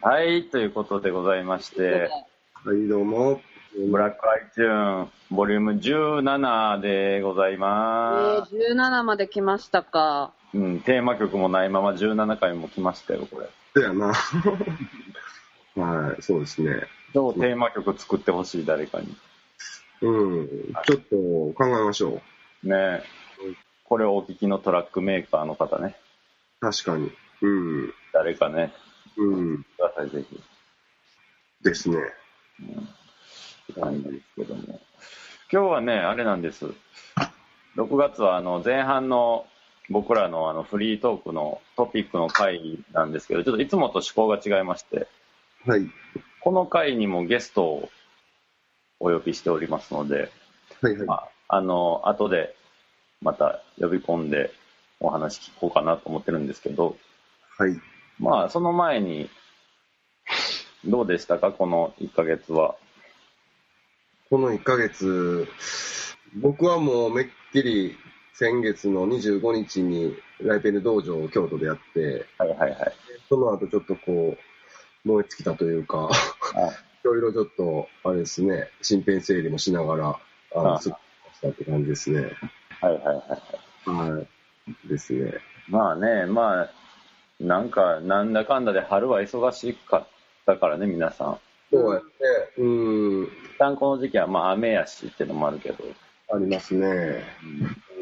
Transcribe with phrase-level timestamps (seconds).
[0.00, 2.08] はい、ということでございまして、
[2.64, 3.40] はい、どうも。
[3.90, 10.32] ブラックアイチューン、ボリューム17でございえまー、17まで来ましたか。
[10.52, 10.58] す。
[10.58, 13.48] うん、テーマ曲もないまま17回も来ましたよ、これ。
[13.74, 14.14] そうやな。
[15.76, 16.86] はい、そうですね。
[17.14, 19.16] どうテーマ曲作ってほしい、誰かに。
[20.02, 20.48] うん。
[20.86, 21.16] ちょっと
[21.54, 22.20] 考えましょ
[22.64, 22.68] う。
[22.68, 23.02] ね
[23.88, 25.96] これをお聞きのトラックメーカーの方ね。
[26.60, 27.10] 確かに。
[27.40, 27.48] う
[27.86, 27.94] ん。
[28.12, 28.72] 誰かね、
[29.16, 29.62] うん。
[29.62, 30.40] ください、ぜひ。
[31.62, 31.96] ですね。
[32.02, 34.80] って感じですけども。
[35.50, 36.66] 今日はね、あれなんです。
[37.76, 39.46] 6月はあの前半の
[39.88, 45.08] 僕らのあのフリートークのトピックの回なんですけど、ちょっといつもと趣向が違いまして、
[45.64, 45.88] はい。
[46.40, 47.88] この回にもゲストを
[49.00, 50.30] お呼びしておりますので、
[50.82, 51.06] はいはい。
[51.06, 52.54] まあ、あの、後で
[53.20, 54.52] また呼び込んで
[55.00, 56.96] お話聞こうかなと思ってるんですけど、
[57.56, 57.80] はい。
[58.18, 59.28] まあ、その前に、
[60.84, 62.76] どうでしたか、この1ヶ月は。
[64.30, 65.48] この1ヶ月、
[66.36, 67.96] 僕はもうめっきり
[68.34, 72.92] 先月の25日にライペル道場を京都でやって、はいはいはい。
[73.28, 76.08] その後ちょっとこう、燃え尽きたというか、
[76.54, 76.70] あ
[77.02, 80.20] いろいろちょっと、あれですね、身辺整理もしながら、
[80.54, 80.96] あの、あ過ごし
[81.40, 82.30] たって感じですね。
[82.80, 84.16] はいはいはい。
[84.16, 84.88] はい。
[84.88, 85.34] ですね。
[85.68, 86.70] まあね、まあ、
[87.40, 90.06] なんか、なんだかんだで春は忙しかっ
[90.46, 91.38] たからね、皆さん。
[91.70, 95.84] そうやって、うん、一旦この時期は、まあ、雨やしってのもあるけど。
[96.30, 97.22] ありますね。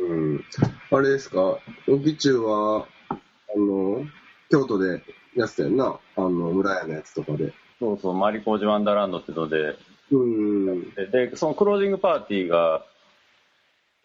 [0.09, 0.45] うん。
[0.91, 1.59] あれですか、オ
[2.03, 3.15] キチュは、あ
[3.57, 4.05] の、
[4.51, 5.03] 京都で
[5.35, 7.53] やってたよな、あの、村屋のやつとかで。
[7.79, 9.77] そうそう、マリコージワンダーランドってので、
[10.11, 10.91] うん。
[10.95, 12.85] で、でそのクロージングパーティーが、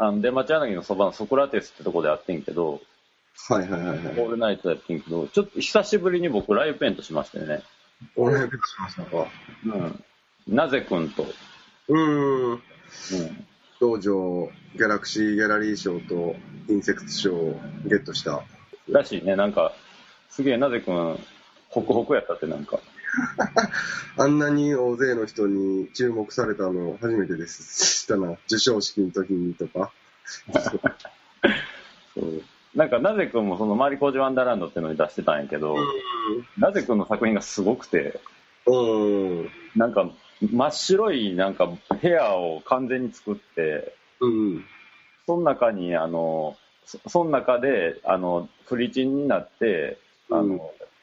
[0.02, 2.82] あの、出町柳のそばのソクラテスってとこでやってんけど、
[3.50, 4.00] はいはいはいオはい。
[4.00, 7.62] ールナイトやってんけど、ちょっと久しぶりに僕ライブペイントしましてね。
[8.16, 9.28] お願いしましたか。
[9.64, 10.04] うん。
[10.48, 11.28] なぜくんと、
[11.88, 12.52] うん。
[12.54, 12.60] うん。
[13.80, 16.36] 道場、ギャラクシーギャラリー賞と
[16.68, 18.44] インセクト賞をゲットした。
[18.90, 19.72] らしいね、なんか、
[20.32, 21.20] すげえなぜくん、
[21.70, 22.80] ホクホクやったってなんか。
[24.18, 28.04] あんなに大勢の人に注目されたの初めてです。
[28.04, 28.38] したな。
[28.48, 29.92] 授賞式の時にとか。
[32.14, 32.44] そ う
[32.76, 35.76] なんか、なぜくんもそのマリコージワンダーランドっていうのに出してたんやけど、
[36.58, 38.20] なぜくんの作品がすごくて、
[38.66, 39.50] うん。
[39.76, 40.10] なんか、
[40.42, 44.66] 真っ白いなんか部屋を完全に作って、うん。
[45.26, 46.56] その中に、あの、
[46.86, 49.98] そその中で、あの、フリチンになって、
[50.30, 50.60] あの、うん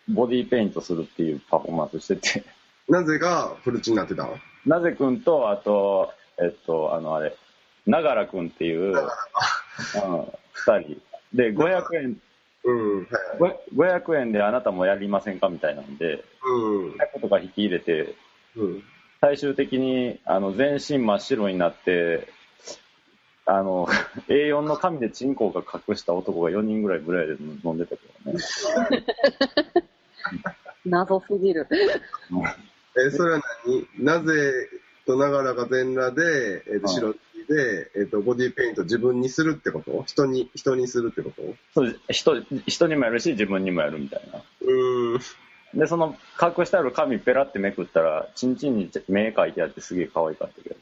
[0.09, 2.45] ボディーペイントするっていうパフォーマンスしてて、
[2.89, 4.39] なぜがフルチになってたの？
[4.67, 7.35] なぜくんと、あと、えっと、あの、あれ、
[7.87, 9.03] ながらくんっていう、うん、
[10.53, 11.01] 二人。
[11.35, 12.21] で、500円、
[12.65, 13.07] うん。
[13.41, 13.57] はい。
[13.75, 16.91] ご500円であなたもやりませんかみたいなんで、うん。
[16.93, 18.15] 100とか引き入れて、
[18.57, 18.83] うん。
[19.21, 22.29] 最終的にあの全身真っ白になって、
[23.47, 23.89] あの
[24.29, 28.39] A4 の紙でチンコが隠した男が4人ぐらいぐらいで飲んでたけどね。
[30.89, 31.67] 謎すぎる。
[31.71, 33.41] え、それは
[33.99, 34.05] 何？
[34.05, 34.53] なぜ
[35.07, 37.19] とながらが全裸で、えっ、と、はい白 T
[37.49, 40.05] で、えっ、と、ボディペイント自分にするってこと？
[40.07, 41.43] 人に、人にするってこと？
[41.75, 44.43] そう人人にもやるし、自分にもやるみたいな。
[44.61, 45.21] うーん。
[45.79, 50.77] で、その隠してある紙ペラってめくったら、チンチンに目描いてあってすげえ可愛かったけど。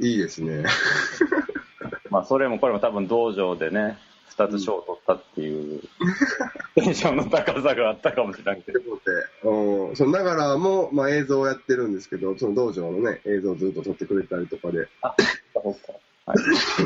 [0.00, 0.64] いいですね。
[2.10, 3.98] まあ、それもこれも多分道場でね、
[4.30, 5.80] 2つ賞を取ったっていう、
[6.74, 8.78] テンションの高さがあったかもしれんけど。
[8.80, 8.86] で
[9.44, 14.86] うん、そのながらも、まあ、映像をやってるんですけど、その道場のね、映像をずっと撮ってくれたりとかで。
[15.00, 15.14] あ、
[15.54, 15.92] そっか。
[16.26, 16.38] はい。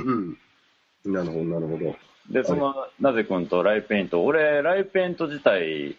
[0.05, 0.39] うん。
[1.13, 1.97] なるほど、なるほど。
[2.31, 5.97] で、その、なぜくんとライペイント、俺、ライペイント自体、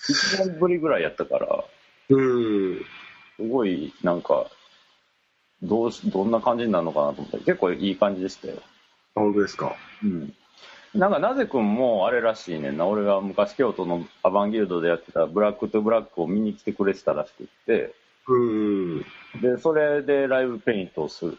[0.00, 1.64] 1年ぶりぐらいやったから、
[2.08, 2.20] う
[2.74, 2.80] ん。
[3.36, 4.46] すごい、なんか、
[5.62, 8.54] どうし、どんな感じになるのかなと思って、結構いい感じでしたよ。
[9.14, 9.74] 本当ですか。
[10.02, 10.34] うん。
[10.96, 12.86] なんか、なぜくんもあれらしいねんな。
[12.86, 17.94] 俺が昔京都のアバンギルドでやってたブラックトゥブラックを見に来てくれてたらしくって、
[18.28, 19.00] うん。
[19.40, 21.38] で、それでライブペイントをする。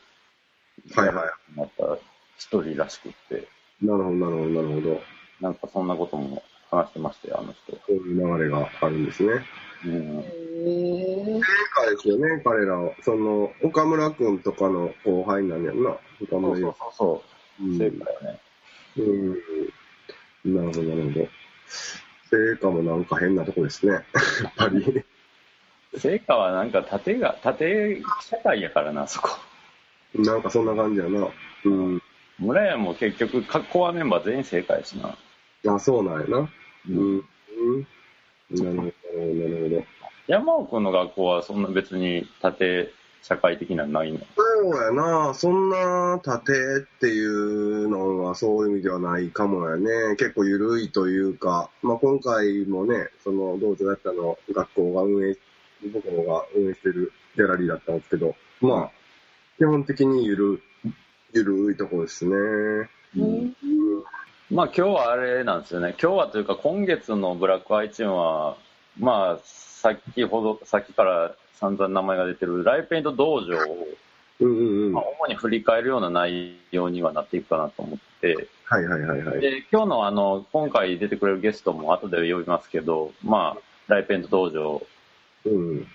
[0.96, 1.24] はいは
[1.56, 1.98] また、
[2.38, 3.48] 一人らしくって、
[3.84, 3.86] い。
[3.86, 5.02] なるほど、なるほど、なるほど。
[5.42, 7.72] なんかそんなことも話してましたよ、あの人。
[7.74, 9.44] こういう流れがあるんですね。
[9.86, 9.92] うん。
[9.92, 11.44] へー正
[11.76, 12.92] 解ですよね、彼らは。
[13.02, 15.98] その、岡村くんとかの後輩なんやんな。
[16.22, 17.24] 岡そう村そうそうそ
[17.62, 17.68] うう。
[17.70, 18.40] ん正解よね。
[18.98, 20.56] うん。
[20.56, 21.28] なるほど、なるほど。
[22.30, 23.94] 成果もなんか変なとこですね。
[23.94, 24.04] やっ
[24.56, 25.04] ぱり。
[25.98, 29.30] 成果はなんか縦が、縦社会やからな、そこ。
[30.16, 31.28] なんかそんな感じやな。
[31.66, 32.02] うん。
[32.40, 35.18] 村屋も結局、コアメンバー全員正解やしな。
[35.74, 36.38] あ、そうなんやな。
[36.40, 36.50] う
[36.90, 37.18] うん。
[37.20, 37.88] うん。
[38.52, 39.86] なるほど、なるほど。
[40.28, 42.92] 山尾君の学校はそんな別に縦
[43.22, 44.20] 社会的なのないの？
[44.20, 44.26] そ
[44.70, 50.16] うやな、そんな盾っていうのはそういう意味ではないかもやね。
[50.18, 55.38] 結構緩いというか、まあ今回もね、その道場だったの学校が運営、
[55.94, 58.92] 僕のが運営してるギャラリーだったんですけど、まあ、
[59.58, 60.62] 基本的にゆる、
[61.34, 62.36] ゆるいところですね。
[63.18, 63.56] うん
[64.50, 65.94] まあ今日はあれなんですよね。
[66.02, 68.56] 今日はというか今月のブラックアイチューンは、
[68.98, 73.88] まあ先ほど、先から散々名前が出てるライペイント道場を、
[74.40, 74.94] うんうんうん。
[74.94, 79.40] まあは、主に振り返るような内容にはなっていくかなと思って、いはいはいはい。
[79.42, 84.86] で、今日のあの、今回出てくれるゲストも後で呼びますけど、まあ、ライペイント道場、
[85.46, 85.88] うん。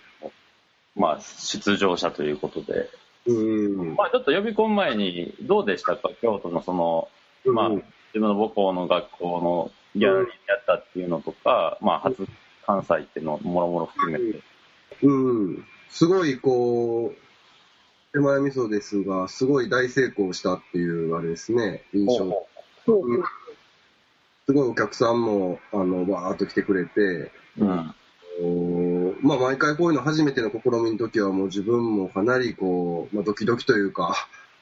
[0.96, 2.88] まあ、出場者ということで、
[3.26, 3.94] うん。
[3.94, 6.10] まあちょっと呼び込む前に、どうでしたか？
[6.20, 7.08] 京都のその、
[7.44, 12.26] まあ、うん自分の母校の学校のギャラリーやったっていうのとか、まあ、初
[12.66, 14.42] 関西っていうのもろもろ含めて。
[15.02, 15.64] うん。
[15.90, 17.22] すごい、こう、
[18.12, 22.46] 手前味噌ですが、すごい大成功したっていう、あれですね、印象。
[22.84, 23.24] そううん
[24.44, 27.94] すごいお客さんも、あの、わーっと来てくれて、うん。
[29.22, 34.14] まあ、毎回こういうの初めての試みの時はもう自分もかなりこう、まあ、ドキドキというか、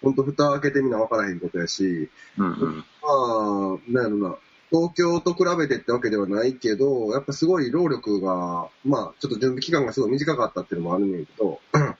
[0.03, 2.77] ほんと蓋開けてみな分からへんことやし、うんうん。
[2.77, 4.37] まあ、なんやろな、
[4.71, 11.97] 東京と比べてってわけではないけど、やっぱすごい労力が、まあ、ちょっと準備期間がすごい短かったっていうのもあるねんけど、うん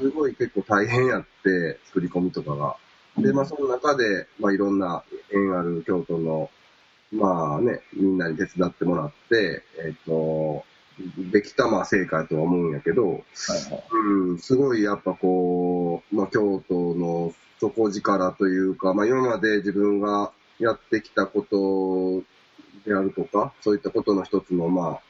[0.00, 2.76] すごい結構大変やって、作り込みとかが。
[3.16, 6.50] で、まあ、その中で、まあ、いろんな縁ある京都の、
[7.12, 10.64] まあね、みんなに手伝ってもらって、えっ、と、
[11.32, 13.24] できた、まあ、成果やとは思うんやけど、はいはい
[13.94, 22.22] うん、すごいやっぱこう、まあ、京都の底力というか、まあ、今まで自分がやってきたこと
[22.88, 25.00] であるとか、そういったことの一つの、まあ、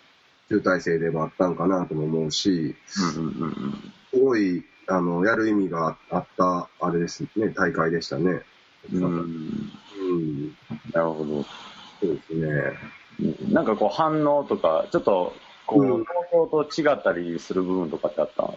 [0.49, 2.75] 集大成でもあったんかなとも思うし、
[3.17, 8.43] うんうんうんすごい、あの、やる意味があった、あれですね、大会でしたね。
[8.93, 9.03] うん。
[9.05, 10.57] ううん、ん。
[10.93, 11.45] なるほど。
[12.01, 12.79] そうですね。
[13.53, 15.33] なんかこう反応とか、ちょっと、
[15.67, 18.53] こう、うん東京と違ったりする部分とかってあった？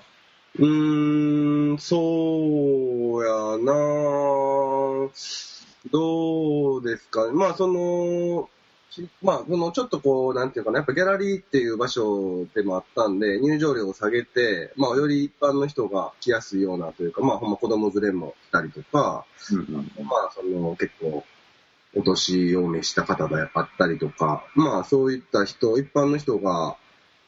[0.58, 5.10] うーん、そうやな
[5.92, 7.34] どうですかね。
[7.34, 8.50] まあ、その、
[8.90, 20.06] しまあ、その、ちょっとこう、なんていうかな、やっぱギャラリーっていう場所でもあったんで、入場料を下げて、まあ、より一般の人が来やすいようなというか、まあ、ほんま子供連れも来たりとか、うんうん。
[20.06, 21.24] まあ、その、結構、
[21.96, 26.76] お年を召した方があったりとか、まあ、そういった人、一般の人が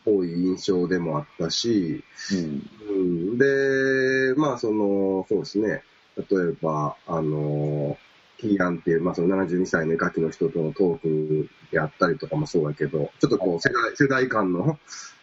[0.06, 2.69] 多い印象でもあったし、うん。
[2.90, 2.92] う
[3.34, 5.84] ん、で、まあ、その、そうですね。
[6.18, 7.98] 例えば、あの、
[8.37, 14.77] キーアンっていう、まあ、その72歳の絵描きの人とのトークであったりとかもそうだけど、ちょっとこう、世代、世代間の、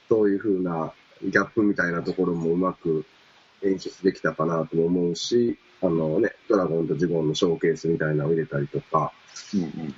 [0.09, 0.93] そういう風な
[1.23, 3.05] ギャップみたいなところもうまく
[3.63, 9.13] 演出できたかなとも思うし、あのね、ドラゴンとジゴンのショーケースみたいなのを入れたりとか、
[9.55, 9.89] うんうん。
[9.89, 9.95] で、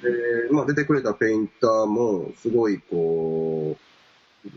[0.50, 3.76] まあ、出てくれたペインターも、すごい、こ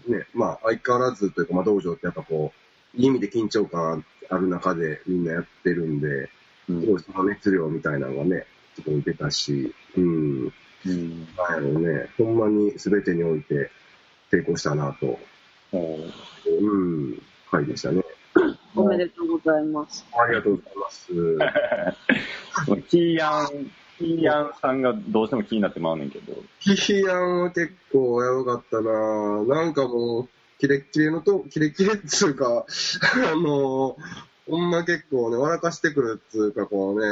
[0.07, 2.53] う、ね、まあ、相変わらずというか、まあ、道場ってやっぱこ
[2.95, 6.29] う、いい意味で緊張感ある中でみんなやってるんで、
[6.67, 10.53] その熱量みたいなのがね、そこに出たし、うん、
[10.85, 11.27] うん。
[11.35, 13.71] なんやろうね、ほんまに全てにおいて
[14.29, 15.17] 成功したなと、
[15.73, 18.03] うん、回でしたね。
[18.75, 20.05] おめでとうございます。
[20.13, 21.07] ありがとうございます。
[22.89, 26.33] キーヤン、キーヤンさんがどうしても気になってまうねんけど。
[26.59, 32.65] キヒアンは結構やばかったななんかもう、キレッキレのと、キレッキレっつうか、
[33.31, 33.97] あの、
[34.49, 37.05] ほんま結構ね、笑かしてくるっつうか、こうね、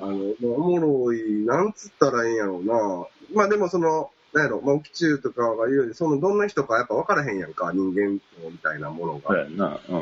[0.00, 8.20] あの、おもろい、なんつったらいいんやろうなまあでもその、なんやろ、まあ、沖中とかが言うように、その、どんな人かやっぱ分からへんやんか、人間
[8.50, 9.34] みたいなものが。
[9.34, 9.80] うやんな。
[9.88, 9.96] う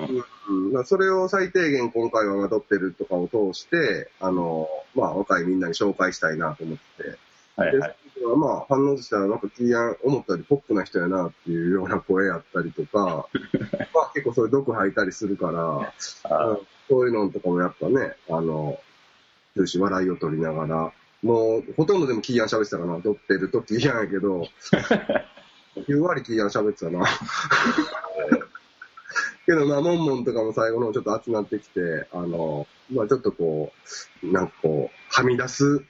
[0.53, 0.75] ん。
[0.75, 7.19] うん、それを最低限今回はまとってるとかを通して、あの、まあ、若いみんなに紹介したいなと思って、
[7.57, 7.97] はいはい。
[8.19, 13.29] でまあ、反応としたら、なんか、キーアン、思ったよりポップな人やなっていうような声やったりとか、
[13.95, 15.93] まあ、結構そういう毒吐いたりするから、
[16.89, 18.79] そういうのとかもやっぱね、あの、
[19.55, 24.47] 終始笑いを取りながら、もう、ほとんどでもキーアン喋ってたかな、撮ってるとキーアンやけど、
[25.77, 27.07] 9割キーアン喋ってたな。
[29.47, 33.73] けどな、モンモンとかも最後の方ちょっと集まってきて、あの、まあちょっとこ
[34.23, 35.85] う、なんかこう、はみ出す、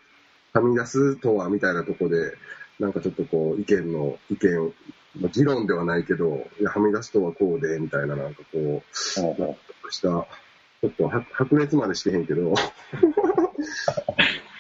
[0.56, 2.32] はみ出すとはみたいなとこで、
[2.78, 4.72] なんかちょっとこう、意見の、意見、
[5.20, 12.56] まあ、議論ではないけど、いや、はみ出すとはこうで、みたいな、なんかこう、ほうちょほっとした、ちょっとは白熱までしてへんけど、 ち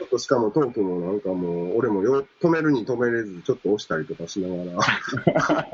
[0.02, 4.82] ょっととしかもトークもなんかもう、俺もよ止めるに止めれず、ちょっと押したりとかしながら。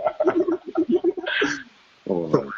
[2.07, 2.49] そう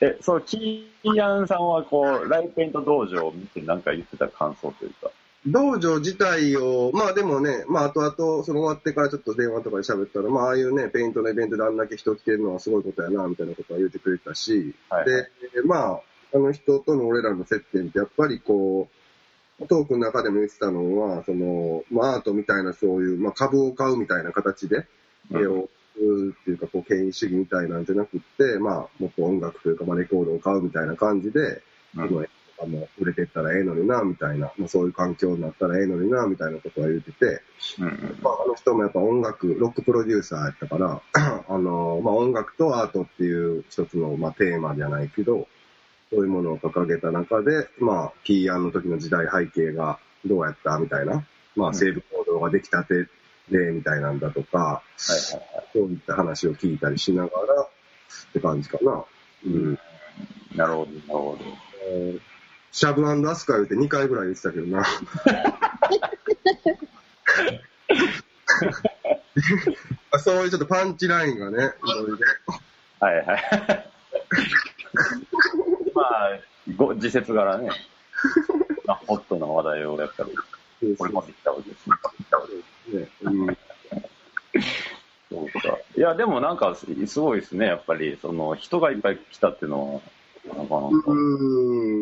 [0.00, 5.11] えそう、キーヤンさんはこう、ライペイント道場を見てなんか言ってた感想というか。
[5.46, 15.28] 道場自体を、まあでもね、まあ後々、その終わってからちょっと電話とかで喋ったら、まあああいうね、ペイントのイベントであんだけ人来てるのはすごいことやな、みたいなことは言ってくれたし、はいで、
[15.64, 16.00] まあ、
[16.34, 18.88] あの人との俺らの接点ってやっぱりこ
[19.60, 24.86] う、トークの中でも言ってたのは、その、まあアートみたいなそういう、まあ株を買うみたいな形で、
[25.32, 31.62] 絵をっていうか、こう、権威主義みたいなんじゃなくって、まあ、もっと音楽というか、まあレコードを買うみたいな感じで、
[31.96, 32.26] うん
[32.62, 37.42] この売れてったらええのにな、みたいな、まあそういう環境になったらええのにな、みたいなことは言ってて、
[37.80, 41.02] うんうんまあ、あの人もやっぱ音楽、ロックプロデューサーやったから、
[41.48, 45.48] あの、まあ、音楽とアートっていう一つの、まあ、テーマじゃないけど、
[46.10, 51.26] そういうものを掲げた中で、まあ、ピーアンの時の時代背景がどうやったみたいな、
[51.56, 53.08] まあ、うん西部行動ができたて
[53.50, 55.68] で、みたいなんだとか、はいはいはい。
[55.72, 59.04] そういった話を聞いたりしながら、って感じかな。
[59.46, 59.78] うん。
[60.54, 61.44] なるほど、なるほど。
[61.88, 62.31] えー
[62.72, 64.84] シャブアスカ言うて2回ぐらい言ってたけどな。
[70.18, 71.60] そういうちょっとパンチラインがね、い
[71.92, 72.16] ろいろ
[73.00, 73.42] はいはい。
[75.94, 76.38] まあ、
[76.76, 77.70] ご時節柄ね、
[78.86, 80.30] まあ、ホットな話題をやっぱり、
[80.96, 81.96] これまで来たわけですね。
[83.00, 83.46] ね、うん、
[85.30, 85.78] そうか。
[85.96, 86.86] いや、でもなんか、す
[87.20, 90.02] ごいですね、やっぱり、その、人がいっぱい来たっていうの
[90.46, 90.76] は、なかなか。
[91.06, 91.14] う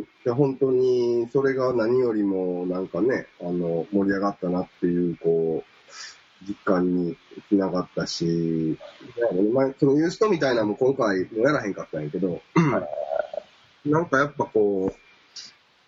[0.00, 0.04] ん。
[0.34, 7.16] 本当に、それが何よりも、なんかね、あの、盛り上がったなっていう、こう、実感に
[7.48, 8.78] つながったし、
[9.52, 12.40] まあ、そのユーストみたいなのも今回もやらへんかったんやけど、
[13.84, 14.96] なんかやっぱこう、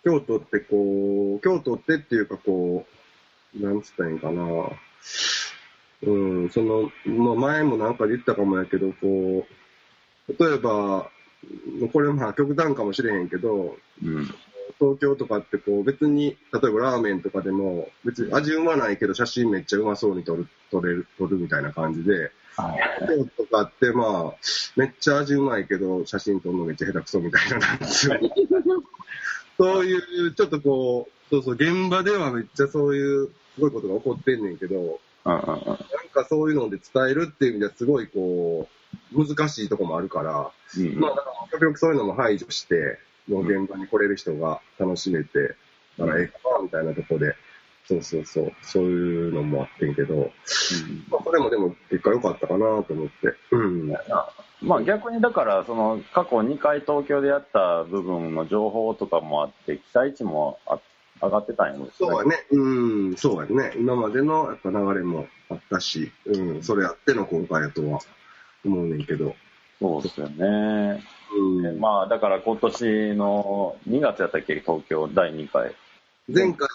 [0.03, 2.85] 京都ってこう、京都ってっていうかこ
[3.55, 4.43] う、なんつったらいいんかな。
[6.05, 9.47] うん、その、まあ前もなんかで言ったかもやけど、こ
[10.27, 11.09] う、例えば、
[11.91, 14.33] これまあ極端かもしれへんけど、うん。
[14.79, 23.29] 東京とかってこう別に、例えばラーメンとかでも、別に味うまないけど写真めっちゃうまそうに撮る、撮れる、撮るみたいな感じで、はい。
[23.37, 24.37] とかってまあ、
[24.75, 28.19] めっちゃ味うまいけど写真撮るのめっちゃ下手くそみたいななんですよ。
[29.57, 34.99] そういう、ちょっとこう、そうそう、現場ではめっちゃそういう、すごいことが起こってんねんけど。
[35.25, 35.39] なん
[36.11, 45.55] かそういうので伝えるっていう意味ではすごいこう、難しいとこもあるから、うんまあ、だから極力そういうのも排除して、もう現場に来れる人が楽しめて、
[45.97, 47.35] たらええかな、みたいなとこで、
[47.85, 50.31] そうそうそう、そういうのもあってんけど、
[51.09, 53.13] まあ、それもでも結果良かったかなと思って。
[53.51, 53.93] うん。
[54.61, 60.79] まあ逆にだから、その過去2回東京でやった部分の情報とかもあって、期待値もあ
[61.21, 62.45] 上がってたんやろそうやね。
[62.51, 63.73] うん、そうやね。
[63.77, 67.99] 今までのやっぱ流れもあったし、うん、それあっての今回やとは
[68.65, 69.35] 思うねんけど。
[69.79, 71.03] そうですよね。
[71.35, 71.79] うん。
[71.79, 75.75] まあだから今年の2月やったっけ、東京第2回。
[76.27, 76.67] 前回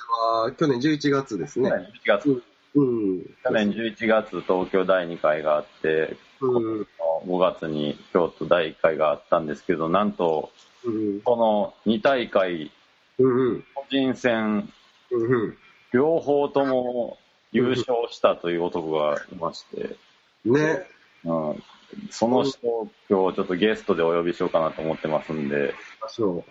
[0.43, 1.71] は去年11月ですね。
[1.71, 2.43] 11月。
[2.75, 3.23] うん。
[3.43, 6.87] 去年11月東京第2回があって、うん。
[7.27, 10.51] 5月に京都第1回があったんですけど、なんと、
[10.85, 11.21] うん。
[11.23, 12.71] この2大会、
[13.19, 13.65] うん。
[13.75, 14.71] 個人戦、
[15.11, 15.57] うん。
[15.93, 17.19] 両方とも
[17.53, 19.97] 優勝したという男がいまして、
[20.45, 20.87] ね。
[21.25, 21.63] うん、
[22.11, 25.75] その人を今日ちょっとゲストでお呼びしようかなと思ってますんで、
[26.09, 26.45] そ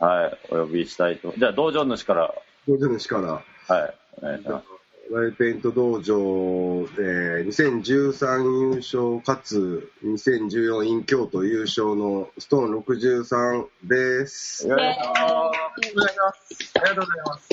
[0.00, 0.04] う。
[0.04, 1.32] はい、お呼びしたいと。
[1.36, 2.34] じゃあ、道場主から、
[2.68, 3.32] 道場主から、
[3.76, 4.74] はい、お願いします。
[5.10, 14.66] ライペイント道場で2013優勝かつ2014イン京都優勝のストーン63です。
[14.66, 16.72] お願いしお願いします。
[16.74, 17.48] ありがとうございます。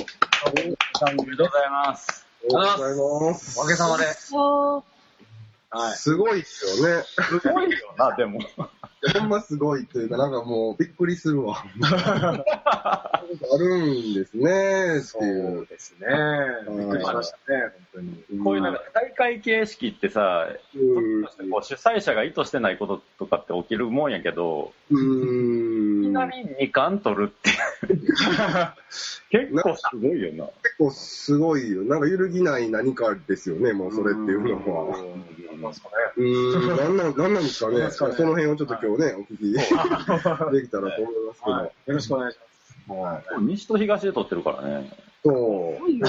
[0.62, 1.04] ます。
[1.04, 2.28] ありがとうございます。
[2.50, 3.60] おはようございます。
[3.60, 4.06] おかげさまで。
[5.72, 5.96] はい。
[5.96, 7.04] すごいっすよね。
[7.06, 8.40] すごいよな、でも。
[9.18, 11.64] ほんますごいというか、なんかもうびっくりするわ。
[11.84, 15.66] あるんですね、っていう。
[15.66, 16.08] ですね。
[16.70, 18.44] びっくりしましたね、本当に。
[18.44, 26.04] こういうなんか大会形式ってさ、主催者が意図してないこととかって起きるもんやけど、うん。
[26.04, 27.52] いきなり2冠取るって、
[29.32, 30.46] 結構すごいよな。
[30.62, 31.84] 結構すごいよ。
[31.84, 34.98] なんか揺るぎない何かですよね、もうそれっていうのは。
[36.18, 37.80] うーん、なんなん、なんなんですかね。
[37.80, 39.60] なんですかねその辺をちょっと今日ね、お聞きで
[40.64, 41.52] きたらと思いますけど。
[41.52, 41.66] はい。
[41.66, 42.40] よろしくお願いし
[42.88, 43.24] ます。
[43.42, 44.92] 西と東で取ってるからね。
[45.24, 45.76] そう。
[45.76, 46.08] すごいよ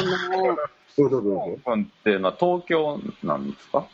[0.57, 0.59] な。
[0.95, 3.87] そうそうそう君っていうのは東京なんですか？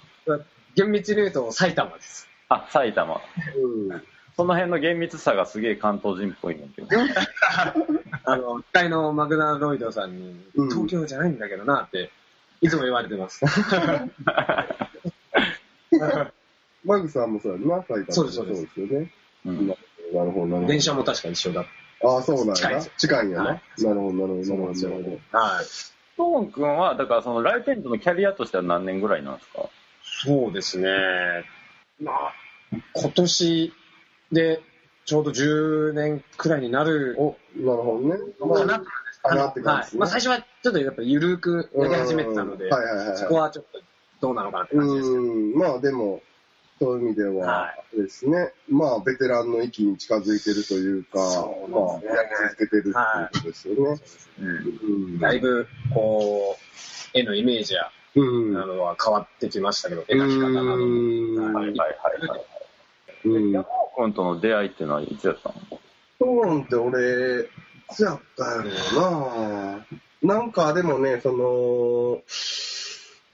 [0.75, 2.28] 厳密に言うと埼玉です。
[2.49, 3.21] あ、埼玉。
[3.54, 3.88] そう。
[3.88, 4.02] うん。
[4.37, 6.88] その辺の厳密さがすげえ関東人っぽいんだけど。
[8.25, 12.11] あの、機械のマグナロイドさんに、うん東京じゃないんだけどなって、
[12.61, 13.45] いつも言われてます。
[16.85, 19.12] マグさんもそうやんな、埼玉そうですそうですそうですよね。
[19.47, 20.66] うんなるほど、なるほど。
[20.68, 21.66] 電車も確か一緒だ。
[22.02, 22.90] ああ、そうなんやな近いです。
[22.97, 23.44] 近いんやな。
[23.44, 24.88] はなるほど、なるほど、なるほど。
[24.88, 25.64] なるほはい。
[25.64, 29.68] ストーン君は、だからそのライテントのキャリアとしては何年ぐらいなんですか？
[30.25, 30.88] そうですね。
[32.00, 32.32] まあ、
[32.94, 33.73] 今年
[34.32, 34.61] で
[35.04, 37.23] ちょうど10年くらいになるど。
[37.23, 38.16] お、なるほどね。
[38.56, 38.82] かな
[39.23, 39.85] かなって感はい。
[39.85, 43.18] じですねまあ最初はちょっとやっぱゆるくやり始めてたのでうん、はいはいはいはい。
[43.18, 43.80] そこはちょっと
[44.20, 45.08] どうなのかなって感じです。
[45.08, 46.20] うん、まあでも、
[46.80, 52.16] そういう意味でははですね、まあベテランの域に近づいてるというか、そうまあなんですね。
[52.16, 52.94] やり続けてるっていう
[53.32, 55.18] ことですよね。
[55.20, 56.56] だいぶ、こ
[57.14, 58.52] う、絵のイメージや、うん。
[58.52, 60.76] などは変わってきましたけど、絵描き方なども。
[60.76, 61.54] うん。
[61.54, 61.66] はい。
[61.66, 61.76] はい。
[61.76, 62.28] はい。
[62.28, 62.40] はい。
[63.25, 63.50] うん。
[63.50, 65.54] 山尾君との出会いっていうのはいつやったの
[66.20, 67.47] そうなんて俺、い
[67.90, 69.82] つやったやろ
[70.23, 72.23] うななんかでもね、その、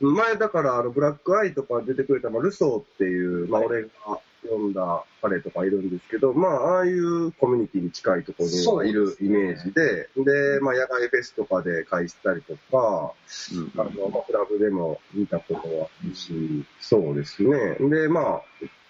[0.01, 3.89] 前だからあのブラックアイとか出てくれた、まあ、ルソーっていう、まあ俺が
[4.43, 13.13] 読んだ彼とかいるんですけど、まあああいうコミュニティに近いところにはいるイメージで、で、まあ野外フェスとかで会したりとか、
[13.53, 17.77] うんあの、まあ、クラブでも見たことはあるし、そうですね。
[17.81, 18.43] で、まあ、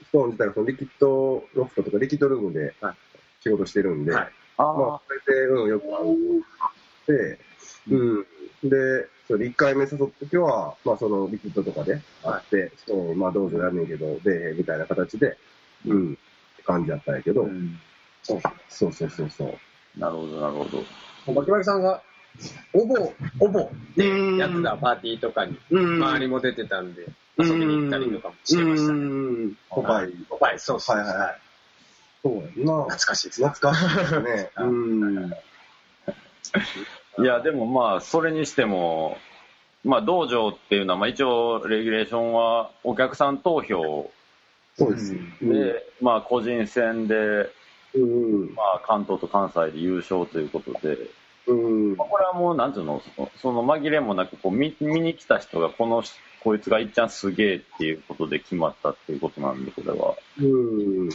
[0.05, 2.97] ストーン自体がそのリキッドロフトとかリキッドルームではい。
[3.45, 4.33] 仕事してるんで、はい。
[4.57, 6.45] あまあ、それで、うん、よく会う
[7.07, 7.39] で、
[7.91, 8.27] うん。
[8.71, 15.37] で、それ1回目誘った時は、まあ、そのリキッドとかで会って、ストーン、まあ、どうぞやんねんけど、で、みたいな形で、
[15.87, 16.17] うん、っ
[16.57, 17.79] て感じだったんやけど、うん
[18.25, 18.41] そう
[18.71, 20.01] そうそうそうそう。
[20.01, 20.83] なるほど、なるほど。
[21.35, 22.03] バキバキさんが、
[22.73, 27.07] おぼ、おぼでやってたパーティーとかに、うん周りも出てたんで、
[27.39, 28.93] 遊びに行ったりとかもしてました。
[28.93, 29.59] うん。
[29.69, 30.13] ポパイ。
[30.29, 30.97] ポパイ、そうそう。
[30.97, 31.41] はいはいはい。
[32.23, 32.85] そうやんな。
[32.85, 33.49] 懐かしいですね。
[33.49, 34.51] 懐かしいですね。
[34.57, 35.35] うん。
[37.19, 39.17] いや、でもまあ、それにしても、
[39.85, 44.11] まあ、道場っていうのは、まあ、一応、レギュレーションはお客さん投票
[44.77, 45.15] そうです。
[45.43, 47.51] で、まあ、個人戦で、
[47.95, 48.55] うん。
[48.55, 50.99] まあ、関東と関西で優勝ということで、
[51.47, 51.97] うん。
[51.97, 56.03] まあこれはもう、なんていうの、そのその紛れもなく、こう見、見に来た人が、この、
[56.43, 60.15] こいつがいっちゃんすげえっていうことで決まったっていうことなんで、これは。
[60.41, 61.09] うん。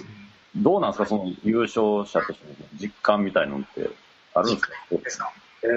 [0.55, 3.89] どうなんですか、その優勝者としての実感みたいのって
[4.33, 4.71] あるんですか？
[4.91, 5.33] ですか？
[5.63, 5.67] え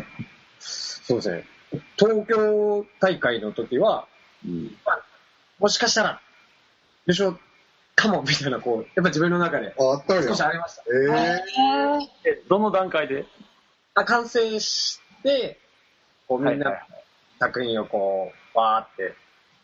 [0.00, 0.04] ー、
[0.60, 1.44] そうですね。
[1.98, 4.06] 東京大会の時は、
[4.44, 4.76] うん。
[5.58, 6.20] もしかしたら、
[7.06, 7.36] 優勝
[7.94, 10.42] かも、みたいな、こう、やっぱ自分の中で少し。
[10.42, 10.82] ありました。
[10.88, 11.40] え
[12.26, 13.24] ええ、どの段階で？
[13.94, 15.58] あ完成して、
[16.26, 16.86] こうみんな
[17.38, 19.14] 作品をこう、わーって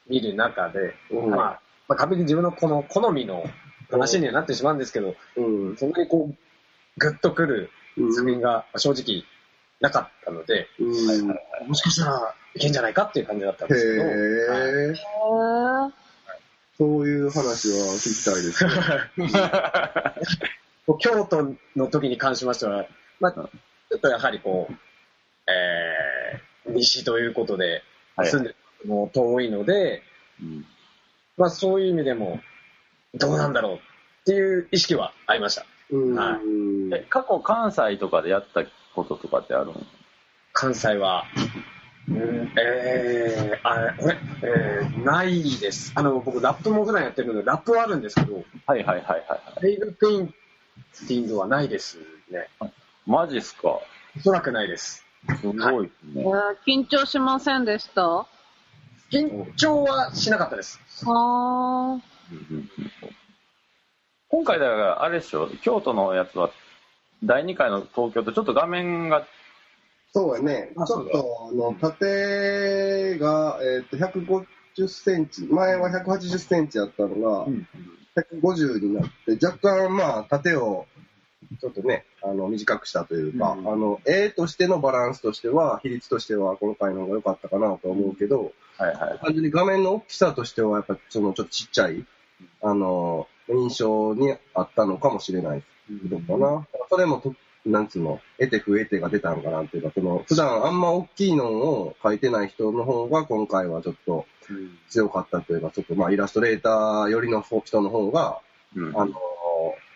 [0.08, 3.44] 見る中で、うんまあ、まあ、完璧に自分のこの好みの
[3.90, 5.42] 話にはなってしまうんですけど、う
[5.72, 5.76] ん。
[5.76, 6.36] そんなにこう、
[6.98, 7.70] グッとくる
[8.14, 9.24] 作品が正直
[9.80, 11.28] なかったので、うん。
[11.66, 16.10] もしかしたらいけんじゃないかっていう感じだったんへですけど、はいえ。
[16.76, 18.72] そういう話は聞きたいですね。
[20.98, 22.86] 京都の時に関しましては、
[23.20, 23.48] まあ、ちょ
[23.96, 24.74] っとやはりこう、
[25.50, 27.82] えー、西ということで、
[28.16, 28.54] はい住んで
[28.86, 30.02] も遠いので、
[30.40, 30.66] うん
[31.36, 32.40] まあそういう意味でも、
[33.14, 33.78] どうなんだろうっ
[34.24, 35.64] ていう意識はありました。
[35.90, 36.14] うん。
[36.14, 36.40] はい
[36.94, 38.64] え、過去関西とかでやった
[38.94, 39.74] こととかってあるの？
[40.52, 41.24] 関西は、
[42.08, 45.92] うん、えー、あ、これ、えー、ないです。
[45.94, 49.62] あの、僕ラップも普段やってるので、ラップはあるんですけど、はいはいはいはいはい。
[49.62, 51.98] レイブペインティングはないです
[52.30, 52.48] ね。
[53.06, 53.68] マジっすか？
[53.68, 53.82] お
[54.22, 55.04] そらくないです。
[55.40, 56.24] すごいですね。
[56.66, 58.26] 緊張しませんでした？
[59.12, 60.80] 緊張はしなかったです。
[61.06, 62.00] あうん
[62.50, 62.70] うんうん
[64.32, 66.50] 今回だから、あれでしょ、京都のやつは、
[67.22, 69.26] 第2回の東京とちょっと画面が、
[70.12, 70.72] そうやね。
[70.74, 77.46] ちょっと、あの、縦が、えっと、150センチ、前は180センチやったのが、
[78.42, 80.86] 150になって、若干、まあ、縦を、
[81.60, 83.72] ちょっとね、あの、短くしたというか、うん。
[83.72, 89.18] あの、絵としてのバランスとしては、比率としては、今回の方が良かったかなと思うけど、はいはい。
[89.20, 92.04] 単純に画面の大きさとしては、やっぱ、その、ちょっとちっちゃい、
[92.62, 95.62] あの、印象にあったのかもしれない
[96.10, 96.66] のかな。
[96.88, 97.34] それもと、
[97.66, 104.26] なんつうの、得て増えてが出たんかなっていうか、その、普段あんま大きいのを描いてない人の方が、今回はちょっと
[104.88, 108.40] 強かったというか、ちょっとまあ、イラストレーター寄りの人の方が、
[108.74, 108.96] うん。
[108.96, 109.12] あの、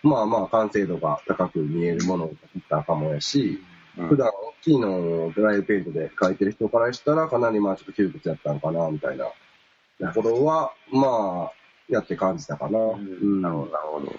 [0.03, 3.63] まあまあ、完成度が高く見えるものを描いたかもやし、
[3.97, 4.09] うん。
[4.09, 11.53] 普段大きいのをドライブペイントで描いてる人からしたら、かなりまあちょっと窮屈やったんかな、みたいなところは、まあ、
[11.89, 12.79] やって感じたかな。
[12.79, 13.41] うん。
[13.41, 14.13] なるほど、なるほど。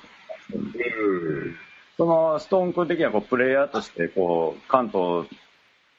[0.53, 1.55] うん
[1.97, 5.27] そのストーン君的にはこうプレイヤーとしてこう関東、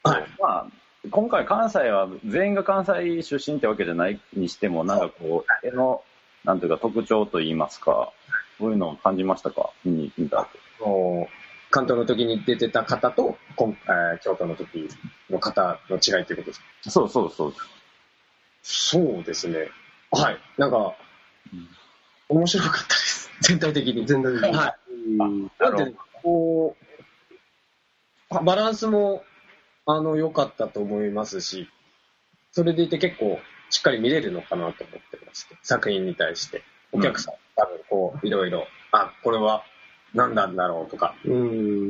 [0.03, 0.67] はいまあ、
[1.09, 6.03] 今回関西は全員が関西出身ってわけじゃないにしてもなんかこう絵の
[6.43, 8.11] なんていうか特徴といいますか
[8.59, 9.71] そういうのを感じましたか？
[9.85, 10.47] 見に見た
[11.69, 14.87] 関東の時に出てた方と、今えー京都の時
[15.29, 16.65] の方の違いということですか？
[16.89, 17.53] そうそうそう
[18.63, 19.69] そうですね。
[20.11, 20.37] はい。
[20.57, 20.95] なんか、
[22.29, 23.29] 面白かったです。
[23.41, 24.05] 全体的に。
[24.05, 24.55] 全体的に。
[24.55, 24.86] はうんい。
[25.15, 26.75] なんで、こ
[28.31, 29.23] う、バランスも、
[29.85, 31.69] あの、良かったと思いますし、
[32.51, 33.39] それでいて結構、
[33.69, 36.63] しっかり見れるのかなと思ってまして、作品に対して。
[36.91, 39.63] お客さん、多分こう、いろいろ、あ、これは
[40.13, 41.33] 何なんだろうとか、う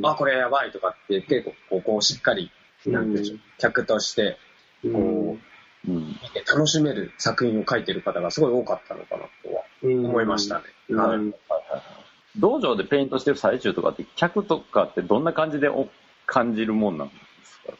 [0.04, 2.50] あ、これやばいとかって結構、こう、こうしっかり、
[2.86, 4.36] なんでしょう、客として、
[4.84, 4.92] うん。
[4.92, 5.38] こ
[5.86, 6.06] う、うん。
[6.08, 10.64] 見て楽しめる作品を書いてる方がすごい多かったのかなとは思いましたね。
[12.36, 15.88] 道場でペイントしてる最中とかって客とかってどんな感じでお
[16.26, 17.14] 感じるもんなんで
[17.44, 17.72] すか？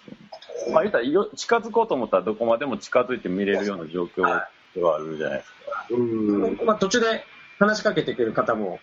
[0.73, 1.05] まあ言ったら
[1.37, 4.23] 近づこうと思ったらどこまでも近づいて見れるような状況
[4.75, 5.57] ではあるじゃないですか。
[5.91, 6.59] うん。
[6.67, 7.25] まあ、途中で
[7.59, 8.81] 話しかけてくる方も、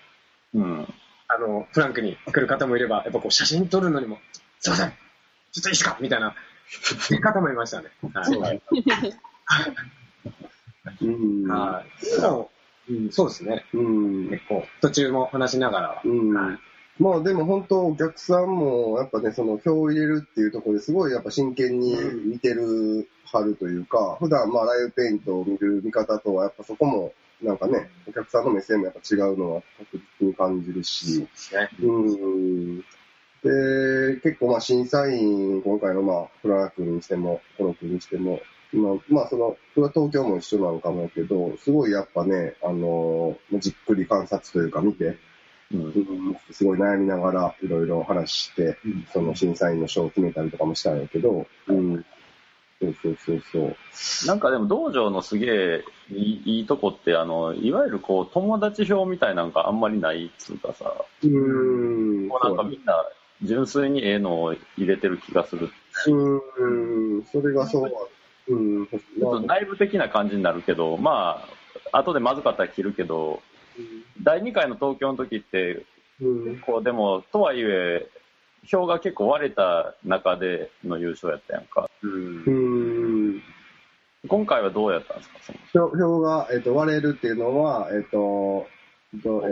[0.53, 0.87] うん。
[1.27, 4.19] あの、フランクに来る方もいれば、やっぱこう写真撮るのにも、
[4.59, 5.97] すいません、ちょっといいですか？
[5.99, 6.35] みたいな、
[7.21, 7.89] 方もいましたね。
[8.13, 8.61] はい。
[11.01, 11.47] うん。
[11.47, 11.85] はい。
[12.89, 13.65] うん、そうですね。
[13.73, 14.29] うん。
[14.29, 16.59] 結構、途中も話しながら、うんはい
[16.97, 21.93] まあでも本当お客さんもやっぱね、その票を入れるっていうところですごいやっぱ真剣に
[22.25, 31.69] 見てるはるというか、普段まあライブペイントを見る見方とはやっぱそこもなんかね、お客さんの目線もやっぱ違うのは確実に感じるし、ですね。
[31.81, 32.79] うん。
[32.79, 38.39] で、結構まあ審査員、今回のまあ、フラナ君にしても、コロ君にしても、
[38.75, 45.17] まあ、まあその、それは東京も一緒なのかもやけど、すごいやっぱね、あのじっくり観察というか見て、
[45.73, 48.77] うんうんすごい悩みながらいろいろ話して、
[49.11, 52.05] その審査員の賞を決めたりとかもしたんやけど、うん。
[52.81, 54.27] そうそうそうそう。
[54.27, 62.29] なんかでも道場のすげえいいとこって、あの、いわゆるこう友達票みたいなんかあんまりないっつうかさ、うん。
[62.29, 62.93] こうなんかみんな
[63.41, 65.69] 純粋にええのを入れてる気がする。
[66.07, 67.23] うん。
[67.31, 67.91] それがそう。
[68.47, 68.87] うん。
[68.87, 71.45] ちょっと内部的な感じになるけど、ま
[71.91, 73.41] あ、後でまずかったら切るけど、
[74.21, 75.85] 第2回の東京の時って、
[76.21, 76.59] うん。
[76.59, 78.07] こうでも、とはいえ、
[78.65, 81.89] 票が結構割れた中での優勝やったやんか。
[82.01, 82.51] うんう
[83.37, 83.41] ん。
[84.27, 85.37] 今回はどうやったんですか？
[85.73, 88.65] 票票が、えっと割れるっていうのは、えっと、
[89.13, 89.49] えっとえ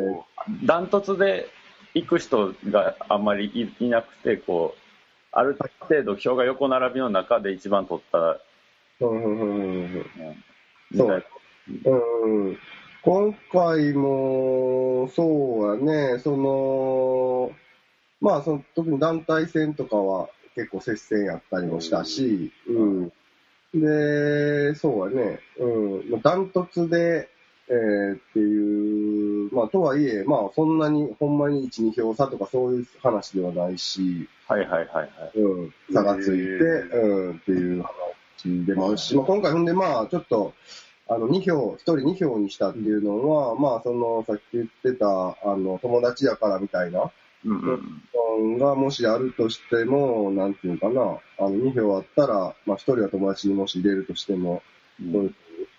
[0.66, 1.48] ダントツで
[1.94, 4.80] 行く人があんまりいいなくて、こう、
[5.32, 8.38] ある程度票が横並びの中で一番取った、ー
[9.02, 10.06] うんうんうんうん
[10.92, 11.16] みたいな
[11.86, 12.50] う。
[12.52, 12.58] ん
[13.06, 17.52] 今回も、そうやね、その、
[18.22, 23.12] まあその、特に団体戦とかは結構接戦やったりもしたし、うん。
[23.74, 25.68] で、そうやね、う
[26.06, 26.12] ん。
[26.12, 27.28] まあダントツで、
[27.68, 35.04] えーっていう、まあとはいえ、まあそんなに、ほんまに1、2票差とかそういう話ではないし、はいはいはいは
[35.36, 35.40] い。
[35.40, 38.13] うん、差がついて、へうん、っていう話
[38.46, 40.54] でもあるし、まあ、今回ほんで、まあ、ちょっと、
[41.08, 47.12] あの、2票、1人2票にしたっていうのは、まあ、その、さっき言ってた、あの、友達やからみたいな、
[47.46, 47.58] うん
[48.38, 48.58] うん。
[48.58, 54.62] のがもしあるとしても、なんていうかな、あの、2票あったら、まあ、1人は友達にもし入れるとしても、
[55.02, 55.36] うん。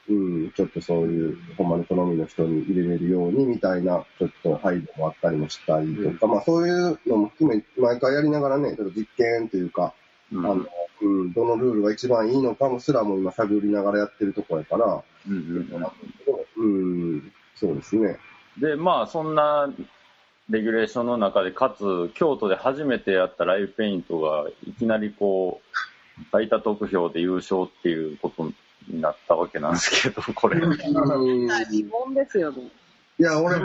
[0.06, 9.94] うん、ちょっとそういう、ほんまに好みの人に入れれるようにみたいな、ちょっと配慮もあったりもしたりとか、まあそういうのも含め、毎回やりながらね、ちょっと実験というか、
[10.34, 10.66] うんあの、
[11.02, 15.46] うん、どのルールが一番いいのかもすらも今探りながらやってるところやから、うんうん
[16.56, 18.18] うん、そうですね。
[18.58, 19.72] で、まあ、そんな
[20.50, 28.50] レギュレーションの中で、かつ、京都で初めてやったライブペイントが、いきなりこう、最多得票で優勝っていうこと
[28.88, 30.60] になったわけなんですけど、 これ。
[30.60, 32.70] うん疑問ですよね。
[33.18, 33.60] いや、俺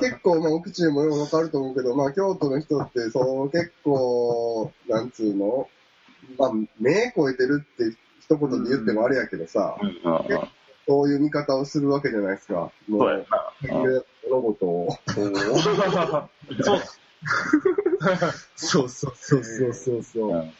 [0.00, 5.68] 結構、まあ、奥地でもよくわかると思うけど、まあ、京都の人って、そう、結構、なんつうの、
[6.38, 9.76] まあ、目超えてるって一言で言ってもあれやけどさ、
[10.86, 12.70] そういう見方をするわけじゃないですか。
[12.88, 13.26] もそう
[14.30, 14.88] 物事を。
[15.06, 16.82] そう
[18.56, 20.30] そうそうそうそうそうそう。
[20.32, 20.52] うん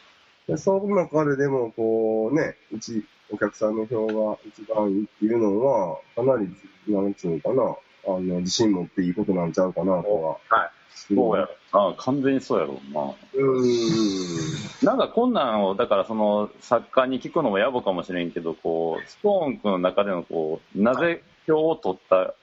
[0.49, 6.49] でその中ででも、こうね、うち、お客さんの票が一番いいっていうのは、かなり、
[6.91, 7.63] なんつうのかな、
[8.07, 10.31] あの、自信持っていいことなんちゃうかなとは。
[10.49, 10.71] はい。
[10.91, 11.91] そうやろ。
[11.91, 13.01] あ完全にそうやろうな。
[13.35, 14.58] うーん。
[14.89, 22.33] なんか困難を、だからその、作家に聞くのも野暮かもしれんけど、こう、ストーン君の中でのこう、なぜ票を取った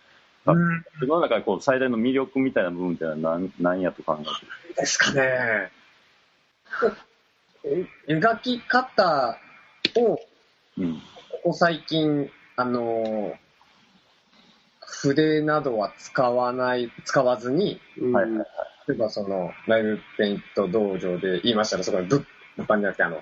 [0.52, 0.84] うん。
[0.94, 4.30] 自分の中でこう最大の魅力みたいな部分ってのは何何やと考えて
[4.68, 4.74] る？
[4.76, 5.72] ですかね。
[7.64, 9.38] え描き方
[9.96, 10.20] を、
[10.78, 10.94] うん。
[10.94, 11.00] こ
[11.46, 13.34] こ最近、あの、
[14.80, 18.46] 筆などは使わない、使わずに、うんはいはいはい。
[18.88, 22.24] 例えばその、ライブペイント道場で言いましたら、そこに物
[22.56, 23.20] 物販じゃなくて、あの、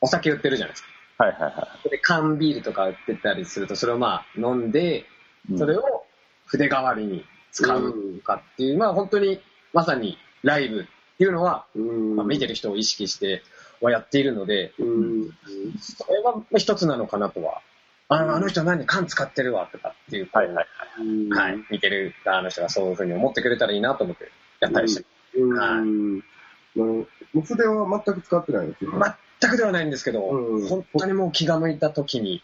[0.00, 1.24] お酒売ってるじゃないですか。
[1.24, 5.06] はいはいはで、缶ビールとか売ってたりすると、それをまあ飲んで、
[5.50, 5.58] い。
[5.58, 6.04] それを
[6.46, 9.40] 筆代わりに使うとかっていう、まあ本当に
[9.72, 10.84] まさにライブっ
[11.18, 12.16] ていうのは、うん。
[12.16, 13.42] まあ、見てる人を意識して
[13.80, 15.30] はやっているので、うん。
[15.78, 17.60] それは一つなのかなとは。
[18.08, 21.52] あのあの人何缶使ってるわとかっていう、はいはいはい。
[21.54, 24.30] はい、見てる側の人がそういうふうに思ってくれたらいいなと思って
[24.60, 25.06] やったりして、
[25.36, 25.58] うん。
[25.58, 26.80] はい。
[26.80, 28.92] うんもう筆は全く使ってないんですよ。
[28.98, 30.68] は全くではないんですけど、うん。
[30.68, 32.42] 本当にもう気が向いた時に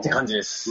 [0.00, 0.70] って感じです。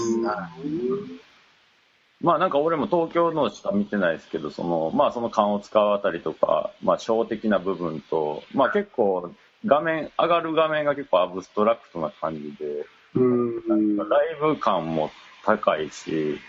[2.20, 9.32] まあなんか俺も東京のしか見てないですけど、その、まあその缶を使うあたりとか、まあ小的な部分と、まあ結構
[9.66, 13.98] 画面、上がる画面が結構アブストラクトな感じで、うん。
[13.98, 14.08] ライ
[14.42, 15.12] ブ感も
[15.46, 16.40] 高いし、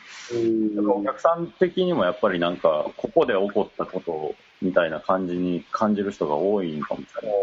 [0.86, 7.38] お客さん的にもやっぱりなんか、ここで起こったことみたいな感じに感じる人が多いんかもしれない。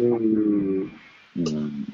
[0.00, 0.92] うん
[1.36, 1.86] うん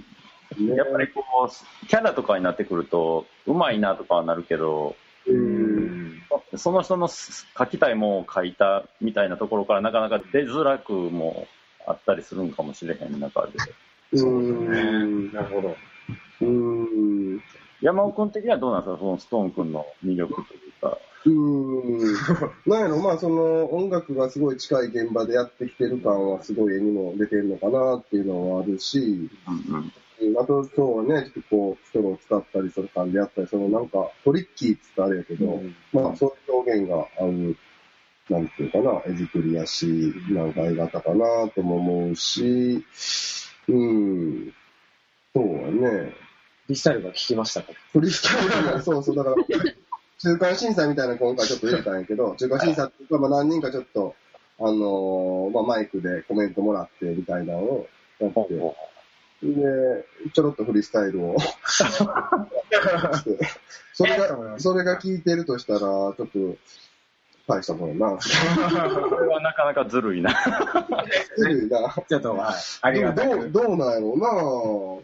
[0.74, 6.22] やっぱりこう、キャラとかになってくると、うまいなとかはなるけど、うん
[6.56, 11.46] その人の書きたいものを書いたみたいなところからなかなか出づらくも
[11.86, 13.52] あったりするんかもしれへん中で。
[14.12, 15.76] うんなるほど。
[16.40, 17.42] うん
[17.82, 18.98] 山尾君的にはどうなんですか？
[18.98, 20.67] そのストーン君の魅力というか。
[21.30, 22.14] うん。
[22.66, 28.98] なんやろ、まあその音楽がすごい近い現場でやってきてる感はすごい絵にも出てるのかなっていうのはあるし、
[29.46, 29.80] うんうん。
[29.80, 29.92] うん
[30.36, 35.62] あとそうね、ちょっとこう、ストローを使ったりする感じであったり、そのなんかトリッキーって言ったらあれやけど、
[35.92, 37.56] まあそういう表現が合う、
[38.28, 42.84] なんていうかな、絵作りやし、なんか絵型かなとも思うし、
[43.68, 44.52] うん、
[45.32, 46.14] そうやね。
[46.68, 47.72] リスタイルが聞きましたか？
[47.92, 49.36] フリースタイルが、そうそう、だから、
[50.18, 54.14] 中間審査みたいなの今回ちょっと入れたんやけど、中間審査っていうか、まあ何人かちょっと、
[54.58, 57.86] あのーまあマイクでコメントもらってみたいなのを
[58.18, 58.40] やって、
[59.42, 59.54] で、
[60.32, 61.36] ちょろっとフリースタイルを
[63.94, 66.24] それが、それが聞いてるとしたら、ちょっと、
[67.48, 68.10] 大したもんやな。
[68.10, 68.20] こ
[69.16, 70.36] れはなかなかずるいな。
[71.36, 71.94] ずるいな。
[72.06, 72.54] ちょっと、はい。
[72.82, 73.50] ありがたく。
[73.50, 74.28] どう、どうなんやろうな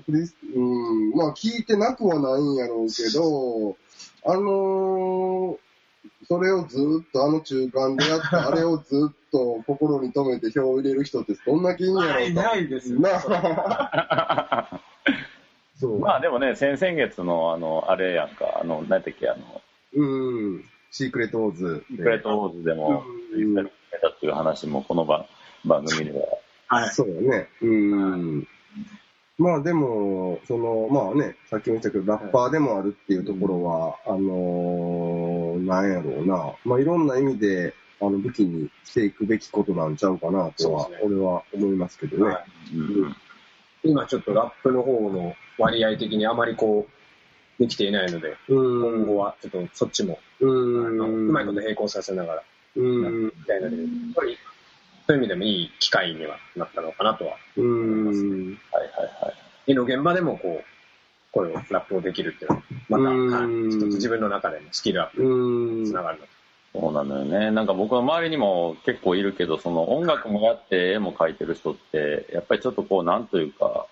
[0.04, 3.76] フリースうん、まあ聞いてなくはないんやろうけど、
[4.24, 5.58] あのー
[6.26, 12.34] それをずっとあの中間でやって、あれをずっと心に留めて票を入れる人ってどんな気にやろうと。
[12.34, 13.00] ないですよ。
[15.78, 15.98] そう。
[16.00, 19.60] まあでもね、先々月のあの、あれやんか、あの、何やったっけ、あの、
[19.94, 20.04] う
[20.56, 20.64] ん。
[20.90, 22.02] シークレットウォーズで。
[22.02, 25.26] クレートウォーズでも、うんフリースタイル決めたっていう話もこの番
[25.64, 26.26] 番組では。
[26.68, 26.90] はい。
[26.90, 27.48] そうだね。
[27.60, 28.48] うん。
[29.36, 36.54] まあでも、その、まあね、さっきも言ったけど、ラッパーでもあるっていうところは、あのーなんやろうな。
[36.64, 42.24] まあいろんな意味で、あの、武器にしていくべきことなんちゃうかなとは、俺は思いますけどね。
[42.24, 43.16] はいうん
[43.86, 49.04] 今ちょっとラップの方の割合的にあまりこう、できていないので、うん。
[49.04, 50.46] 今後はちょっとそっちも、う
[51.30, 52.42] まいこと並行させながら、
[52.76, 53.24] うん。
[53.26, 54.38] みたいなので、やっぱり、
[55.06, 57.36] そういう意味でもいい機会にはなったのかなとは。
[57.56, 58.06] うん。
[58.06, 59.30] はいはいは
[59.66, 59.70] い。
[59.70, 60.64] 絵の現場でもこう、
[61.32, 65.82] これをラップをできるっていうのは、また、うんはい、一つ自分の中でのスキルアップうん。
[65.82, 66.26] につながるの
[66.80, 67.50] そうなのよね。
[67.50, 73.86] なんか僕の周りにも結構いるけど、その音楽もやって絵も描いてる人って、やっぱりちょっとこう、なんというか、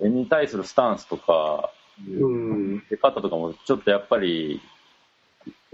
[0.00, 1.70] 絵に対するスタンスとか、
[2.08, 2.82] うん。
[2.88, 4.60] 出方とかもちょっとやっぱり、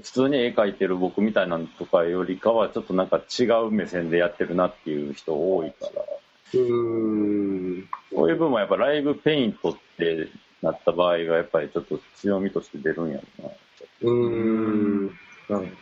[0.03, 6.03] 普通に絵描いてる僕みたいなのとかよりかは、ちょっとなんか違う目線でやってるなっていう人多いから、
[6.55, 7.89] うん。
[8.13, 10.29] そういう部分はやっぱライブペイントって
[10.63, 13.51] なった場合がやっぱりちょっと強みとして出るんやろな。
[14.03, 15.07] うん。
[15.49, 15.77] なる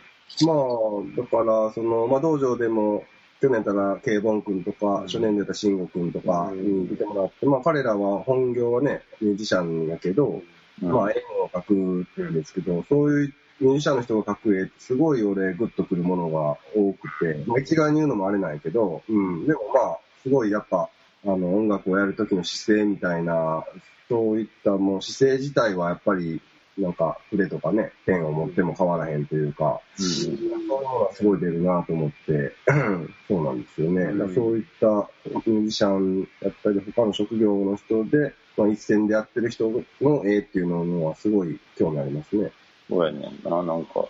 [0.45, 3.03] まあ、だから、その、まあ、道場でも、
[3.41, 10.41] 去年だったら、ケイボン君とか、初年だったら慎吾君とかに出てもらって、まあ、彼らは本業はね、ミュージシャンやけど、
[10.81, 20.89] うんまあ、絵を描くんですけど、そういうミュージシャンの人が描く絵って、すごい俺、グッとくるものが多くて、まあ、一概に言うのもあれないけど、うん、でもまあ、すごいやっぱ、
[21.25, 23.63] あの、音楽をやる時の姿勢みたいな、
[24.09, 26.41] そういったもう姿勢自体はやっぱり、
[26.77, 32.55] なんか筆とかね、ペンを持っても変わらへんというか、そういうものがすごい出るなと思って、
[33.27, 34.05] そうなんですよね。
[34.05, 39.71] だからそういったミュージシャンやったり、他の職業の人で、まあ、一線でやってる人
[40.01, 42.51] の絵っていうのはすごい興味ありますね。
[42.89, 44.05] そうやねんな、なんか。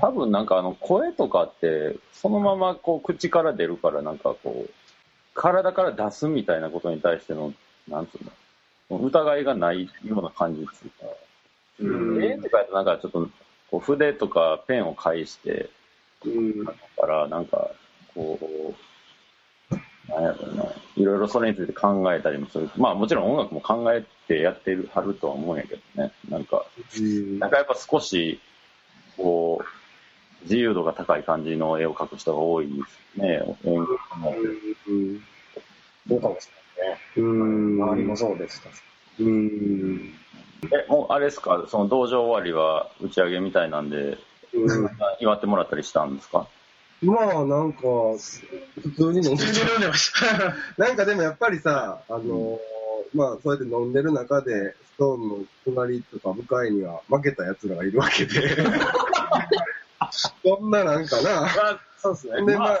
[0.00, 4.70] 多分なんかあの声とかって、そのままこう口から出るから、なんかこう、
[5.34, 7.52] 体から出すみたいなことに対しての、
[7.88, 11.06] なんつうの、疑いがないような感じっていうか、
[11.80, 13.28] うん絵とかやとなんかちょっと、
[13.70, 15.68] こう筆とかペンを介して、
[16.24, 16.64] うん。
[16.64, 17.70] だから、なんか、
[18.14, 18.74] こう、
[20.14, 20.64] なんやろうな、
[20.96, 22.70] いろいろそれについて考えたりもする。
[22.76, 26.12] まあもちろん音楽も考えてやってるはるとは思うんやけどね。
[26.28, 26.64] なんか、
[26.98, 28.40] うんなんかやっぱ少し、
[29.16, 32.72] こう、自由度が高い感じの絵を描く人が多いで
[33.16, 33.42] すね。
[33.64, 34.34] 演劇も。
[34.88, 35.22] うん。
[36.08, 37.00] そうかもしれないね。
[37.16, 37.82] うん。
[37.82, 38.62] 周りもそうです。
[39.20, 40.12] うん。
[40.64, 44.18] え、もうあれですか、その道場終わりは打ち上げみたいなんで、
[44.54, 46.46] うん祝ってもらったりしたんですか？
[47.02, 50.54] まあ、なんか、普通に飲んで飲んでました。
[50.78, 52.72] なんかでもやっぱりさ、あのー
[53.14, 58.56] まあ、そうやって飲んでる中で、ストーンの隣とか向かいには負けた奴らがいるわけで。
[60.44, 61.40] そんななんかな。
[61.40, 62.46] まあ、そうですね。
[62.46, 62.78] で、まあ、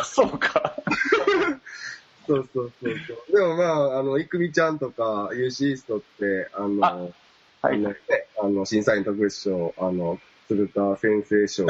[0.00, 0.76] あ そうか。
[2.26, 3.36] そうそうそうそう。
[3.36, 7.78] でもまあ、あの、いくみちゃんとか、ユーシーストって、あの、あはい。
[7.78, 7.96] ね、
[8.40, 10.18] あの、審査員特別賞、あの、
[10.52, 11.68] 鶴田先生賞を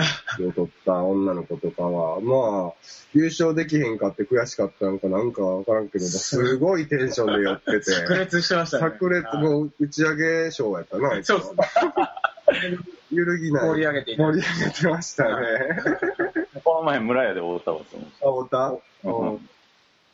[0.52, 2.72] 取った女の子とかは、 まあ、
[3.14, 8.96] 優勝できへんかって悔しかったのかなんかわからんけど、 すごいテンションでやってて、炸裂してましたね。
[8.98, 12.78] 炸裂、もう打ち上げ賞やったな、あいつはそうですね。
[13.12, 13.68] 揺るぎない。
[13.68, 15.80] 盛り上げて盛り上げてましたね。
[16.64, 19.48] この前村屋で会ったわ、そのあ、おたうん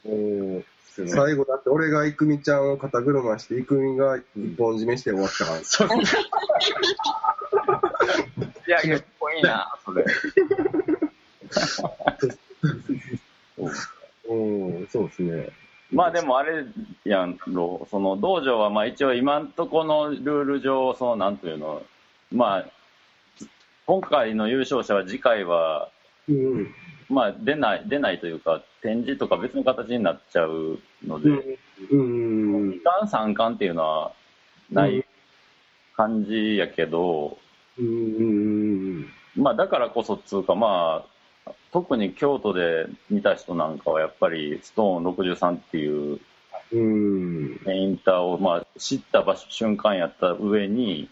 [0.04, 0.64] うん
[1.06, 5.60] 最後だって俺がいくみちゃんを肩車して、いくみが一本締めして終わったから。
[5.62, 5.88] そう
[8.68, 10.04] いや、結構いいな、 それ。
[14.28, 14.36] う
[14.82, 15.48] ん、そうですね。
[15.90, 16.66] まあでもあれ
[17.04, 21.82] やんろ、その道場はまあ一応今んとこのルール上、そのなんというの、
[22.30, 22.66] まあ、
[23.86, 25.90] 今回の優勝者は次回は、
[26.28, 26.74] うん。
[27.08, 31.30] まあ出ない、出ないというか、展示とか別の形になっちゃうので、
[31.90, 32.68] うん。
[32.68, 34.12] 2冠3冠っていうのは
[34.70, 35.02] ない
[35.96, 37.38] 感じやけど、
[37.78, 39.06] うん。
[39.36, 41.04] まあだからこそっつうかま
[41.46, 46.20] あ、特に京都で見た人なんかはやっぱりストーン63っていう
[46.70, 47.60] うん。
[47.64, 51.08] ペインターをまあ知った場所瞬間やった上に、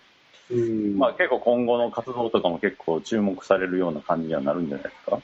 [0.51, 0.99] うん。
[0.99, 5.19] まあ結構今後の活動とかも結構注目されるような感じにはなるんじゃないですか？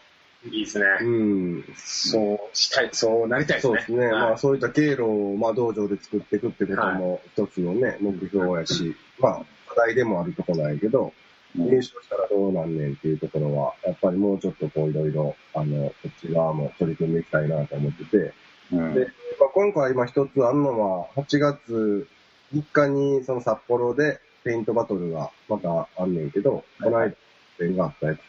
[0.50, 0.84] いいですね。
[1.02, 1.64] うん。
[1.76, 3.70] そうしたい、そうなりたいですね。
[3.70, 4.06] そうですね。
[4.06, 11.12] はいまあそういった経路を、まあ道場で作っていくってことも一つのね、目標やし、まあ課題でもあるとこなんやけど、うん
[11.54, 18.32] 優勝したらどうなんねんっていうところは、やっぱりもうちょっとこういろいろ、あの、こっち側も取り組んでいきたいなと思ってて、
[18.72, 18.94] うん。
[18.94, 19.00] で、
[19.38, 22.08] まあ、今回今一つあるのは、8月
[22.54, 27.14] 3日にその札幌でペイントバトルがまたあんねんけど、この間、
[27.58, 28.20] 点があったやつ。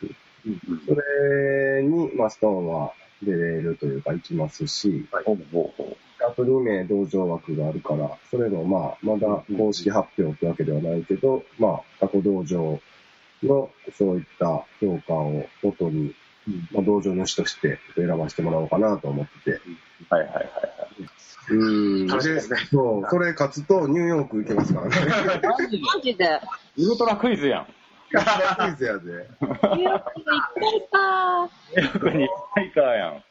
[0.85, 12.79] それに、まあ、ストーンは出れるというか行きますし、ほうほうほあと2名道場枠があるから、それの、まあ、まだ公式発表ってわけではないけど、まあ、過去道場
[13.43, 16.15] のそういった評価を元に、
[16.71, 19.51] まあ、道場主として選ばせてもらおうかなと思ってて。
[19.51, 19.59] う
[20.09, 20.53] はいはいはいはい。
[21.49, 22.07] うん。
[22.07, 24.95] 楽しみですねそう、それ勝つとニューヨーク行けますからね。
[25.95, 26.39] マジで？
[26.77, 27.65] ウルトラクイズやん。
[27.65, 29.01] クイズやで。
[29.01, 33.23] ニューヨーク行きたいか役に最下やん。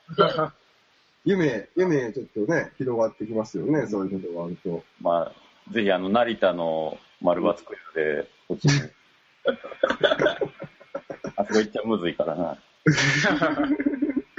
[1.25, 4.83] 夢、夢ちょっとね、広がってきますよね、そういうことがあると。
[5.01, 8.81] まあ、ぜひあの、成田の丸抜クイズで、こっちに。
[11.37, 12.59] あそこ行っちゃむずいからな。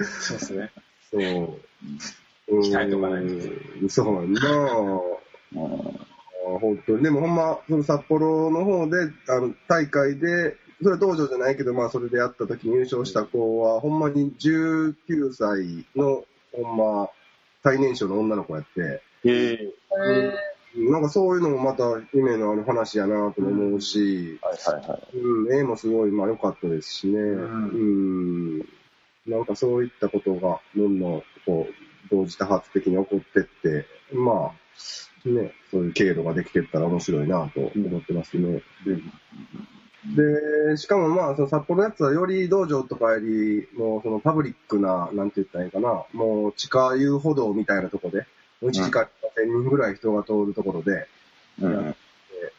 [0.03, 0.71] そうですね。
[1.11, 1.59] そう。
[2.49, 3.33] 鍛えとかないと
[3.81, 4.37] うんそうなうん
[5.57, 7.03] あ本当に。
[7.03, 8.97] でもほんま、その札幌の方で、
[9.29, 14.95] あの、大会で、それは道場じゃないけど、まあそれでやった時に優勝した子は、ほんまに19
[15.33, 17.09] 歳の、ほんま、
[17.63, 19.73] 最年少の女の子やって、へえ。
[20.75, 21.83] なんかそういうのもまた
[22.13, 25.17] 夢のある話やなとも思うし、はいはいはい。
[25.17, 28.59] うん、絵もすごい、まあ良かったですしね、うん、
[29.27, 31.73] なんかそういったことが、どんどん、こう、
[32.09, 38.61] 同時多発的に起こってって、まあ、ね、そういう経路ができてったら面白いなと思ってますね。
[40.15, 48.25] で、しかもまあ、その札幌のやつはより道場とかより、もうそのパブリックな、なんて言ったらいいかな、もう地下遊歩道みたいなとこで、
[48.67, 49.07] 1時間
[49.37, 51.07] 1000人ぐらい人が通るところで、
[51.61, 51.95] うん。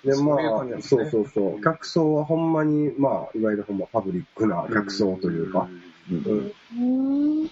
[0.05, 1.63] で、まあ、そうそうそう。
[1.63, 5.69] 客層はほんまに、まあ、いわゆるほんまパブリックな客層というか、
[6.11, 7.47] うんうんうん。
[7.47, 7.51] で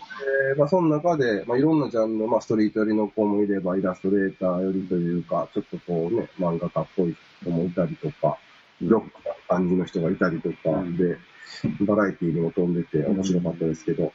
[0.58, 8.38] まあ、その中で、まあ、いろんなジャンルの、まあ、ストリート寄りの子もいれば、イラストレーター寄りというか、ちょっとこうね、漫画家っぽい人もいたりとか、
[8.82, 10.54] ロックな感じの人がいたりとか、
[10.98, 11.16] で、
[11.86, 14.12] バラエティーにも飛んでて面白かったですけど。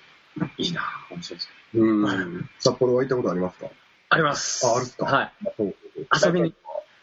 [0.57, 1.49] いいな面白いです。
[1.73, 2.49] うん。
[2.59, 3.67] 札幌は行ったことありますか？
[4.09, 4.65] あります。
[4.65, 5.31] ああるっすかはい。
[6.25, 6.53] 遊びに、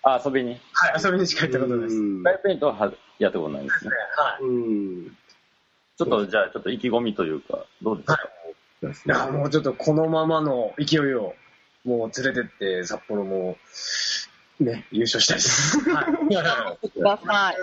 [0.03, 0.61] あ、遊びに。
[0.73, 1.97] はい、遊びにしか行ったことないです。
[1.97, 3.91] うんライブペイントははやったことないですね。
[4.17, 4.45] はい。
[4.45, 4.53] う
[5.09, 5.17] ん。
[5.97, 11.35] ちょっと、じゃあ、ちょっと意気込みというか、どうですか、いや、もうちょっとこのままの勢いを、
[11.85, 13.57] もう連れてって、札幌も、
[14.61, 15.79] ね、優勝したいです。
[15.91, 16.91] はい。
[16.91, 17.57] ください。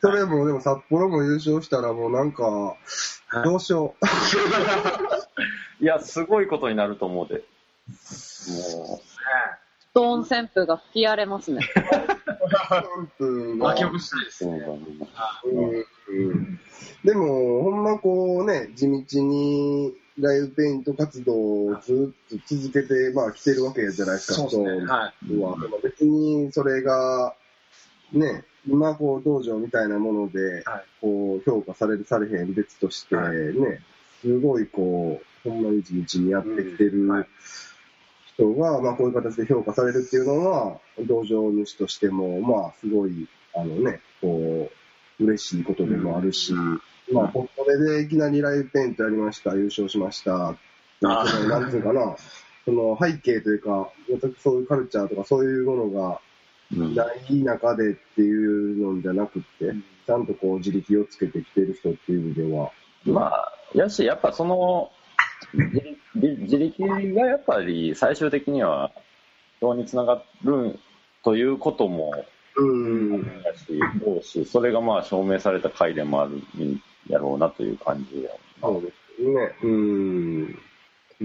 [0.00, 4.06] それも、でも札幌も優勝したらもうなんか、はいどうしよう。
[5.84, 7.44] いや、すごいことになると思うで。
[8.48, 9.02] もう
[9.90, 11.60] ストーン旋風が吹き荒れますね。
[13.58, 14.38] 巻き起こしたいで、す。
[14.38, 14.54] そう
[16.12, 16.60] うん。
[17.04, 17.82] でも、ほん。
[17.82, 24.86] まこうね、地道にライブペイント活動をずっと続けて、まあ来てるわけじゃないですか、そうですね。
[24.86, 25.82] はい。
[25.82, 27.34] 別にそれが、
[28.12, 30.62] ね、今こう道場みたいなもので、
[31.00, 32.54] こう評価されるされへん。
[32.54, 33.80] 別として、ね、
[34.20, 35.62] すごいこう、ほん。
[35.62, 37.08] まに地道にやってきてる
[38.34, 44.70] 人が、まあこういう形で評価されるっていうのは、道場主としても、まあすごい、あのね、こ
[45.18, 46.52] う、嬉しいことでもあるし、
[47.12, 50.56] まあこれでいきなりライブペイントやりました、優勝しました、
[51.00, 51.24] な
[51.60, 52.16] んていうかな、
[52.64, 53.90] その背景というか、
[54.42, 56.20] そういうカルチャーとかそういうものが
[56.72, 56.94] うん。
[56.94, 59.74] ない中でっていうのじゃなくって、
[60.06, 62.70] ちゃんとこう自力をつけてきてる人っていう意味では、
[63.04, 64.90] まあ、やし、やっぱその、
[65.54, 65.80] 自
[66.20, 68.90] 力自力がやっぱり最終的には、
[69.58, 70.78] 人につながる
[71.22, 72.12] ということも、
[72.56, 72.64] う
[73.16, 78.30] ん、だし、どうし、それがまあ証明された回でもあるんやろうなという感じや。
[78.60, 79.52] そうですね。
[79.62, 80.58] うん。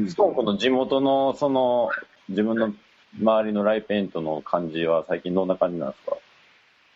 [0.07, 1.89] ストーン君の地元の、その、
[2.29, 2.73] 自分の
[3.19, 6.17] 周りのライペイントの感じは最近どんな感じなんですか？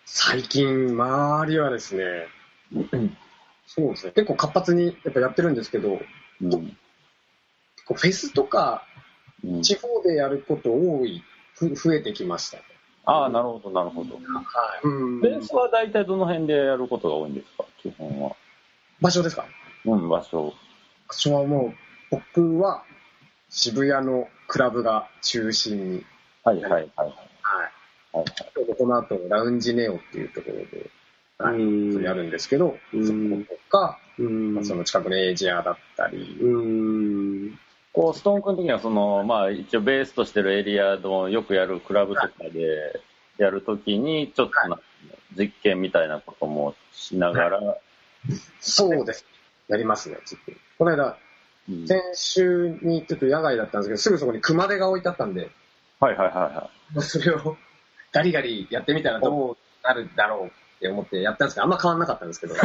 [0.05, 2.27] 最近、周りはですね、
[3.65, 5.99] そうですね、結構活発にやっぱやってるんですけど、
[6.41, 6.77] うん。
[7.95, 8.83] フェスとか
[9.41, 11.23] うん、地方でやること多い、
[11.55, 12.63] ふ増えてきましたね。
[13.05, 14.15] ああ、なるほど、なるほど。
[14.15, 14.23] はい。
[14.83, 17.63] うんベースは大体どの辺でやることが多いんですか？
[17.81, 18.35] 基本は。
[18.99, 19.45] 場所ですか？
[19.85, 20.53] うん、場所。
[21.07, 21.73] 場所はも
[22.11, 22.83] う、僕は
[23.49, 26.05] 渋谷のクラブが中心に、
[26.43, 26.89] はいはいはいはい。
[26.97, 27.07] はい。
[28.11, 28.25] はい
[28.77, 30.89] この後、ラウンジネオっていうところで、
[31.37, 36.57] はいうんやるんですけど、うんそことか、うんまあその近くのエイジアだったり、う
[37.53, 37.59] ん。
[37.99, 43.01] こう、ストーン君的には、その、まあ、一応ベースとしてるエリアのよくやるクラブとかで
[43.37, 44.79] やるときに、ちょっとな
[45.37, 47.77] 実験みたいなこともしながら、
[48.61, 49.25] そうです。
[49.67, 51.17] やりますね、ちょっとこの間、
[51.69, 51.87] うん。
[51.87, 55.51] 先週にちょっと野外だったんですけど、すぐそこに熊手が置いてあったんで、
[55.99, 57.57] はいはいはいはそれを
[58.13, 59.57] ガリガリやってみたらどう。
[59.83, 62.55] なるだろうって思ってやったんですけど、あんま変わんなかったんですけど。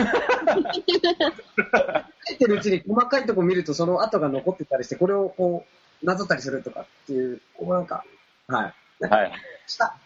[2.34, 5.64] 書いてるうちに細かいとこ見るとその跡が残ってたりして、これをこ
[6.02, 8.04] う、なぞったりするとかっていう、こうなんか、
[8.48, 8.74] はい。
[9.00, 9.08] い。
[9.08, 9.32] はい。
[9.66, 9.96] した。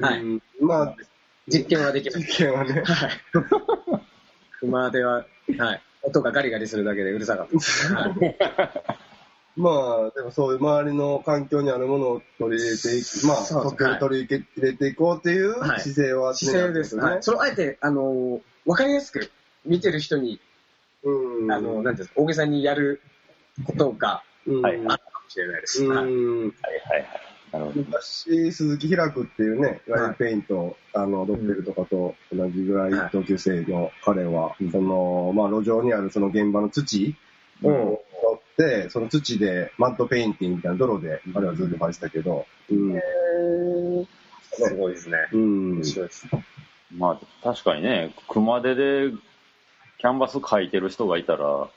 [0.00, 0.96] はいうんまあ、
[1.48, 2.18] 実験はできます。
[2.20, 2.82] 実験はね。
[2.84, 3.10] はい。
[4.60, 5.26] 熊手は、
[5.58, 5.82] はい。
[6.02, 7.94] 音がガリガリするだけでうるさかったです。
[7.94, 8.12] はい
[9.56, 16.96] まあ、でもそういう周りの環境にあるものを取り入れていく、まあ、そう取り取り入れていこうっていうはい姿勢は姿勢です。
[16.96, 17.22] はい。
[17.22, 19.32] それをあえて、あのー、わかりやすく
[19.64, 20.40] 見てる人に、
[21.04, 21.52] うん。
[21.52, 23.00] あの、なんていうんですか、大げさにやる
[23.64, 24.22] ことが
[24.64, 25.84] あるかもしれないです。
[25.84, 25.94] うん。
[25.94, 27.72] はいはいはい。
[27.74, 37.14] 昔、鈴木開くっていうね、ラインペイント、あの、ドッペルとかと同じぐらいはい同級生の彼は、その、まあ、路上にあるその現場の土
[37.62, 38.02] を取
[38.36, 43.00] って、その土でマットペインティングみたいな泥で、彼はずっと描いてたけど、うん。
[44.42, 45.16] すごいですね。
[45.32, 45.84] うん面。
[45.84, 46.26] 白いです。
[46.96, 49.10] まあ、確かにね、熊手で
[49.98, 51.68] キャンバス描いてる人がいたら、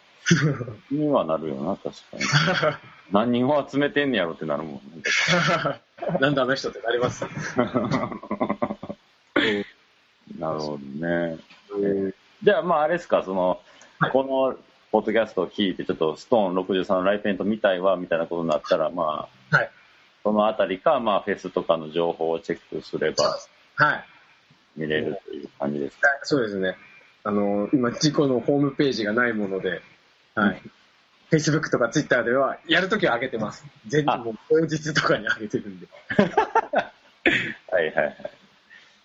[0.91, 2.23] にはなるよな、確かに。
[3.11, 4.81] 何人を集めてんねやろってなるもん、ね。
[6.21, 7.25] なんだあの人ってなります。
[10.39, 11.37] なるほどね。
[11.75, 12.13] うん
[12.43, 13.61] じゃあ、まあ、あれですか、その、
[14.11, 14.57] この、
[14.91, 19.69] ポッドキャストを聞いて、ちょっと、ストーン63のライペイント見たいわ、みたいなことになったら、まあ、はい。
[20.23, 23.37] そのあたりか、まあ、フェスとかの情報をチェックすれば
[23.75, 24.05] はい。
[24.75, 26.09] 見れるという感じですか？
[26.23, 26.75] そうですね。
[27.23, 29.81] あの、今、事故のホームページがないもので、
[30.35, 30.61] はい。
[31.31, 33.65] Facebook とか Twitter では、やるときは上げてます。
[33.87, 35.87] 全あもう当日とかに上げてるんで。
[37.71, 38.31] はいはいはい。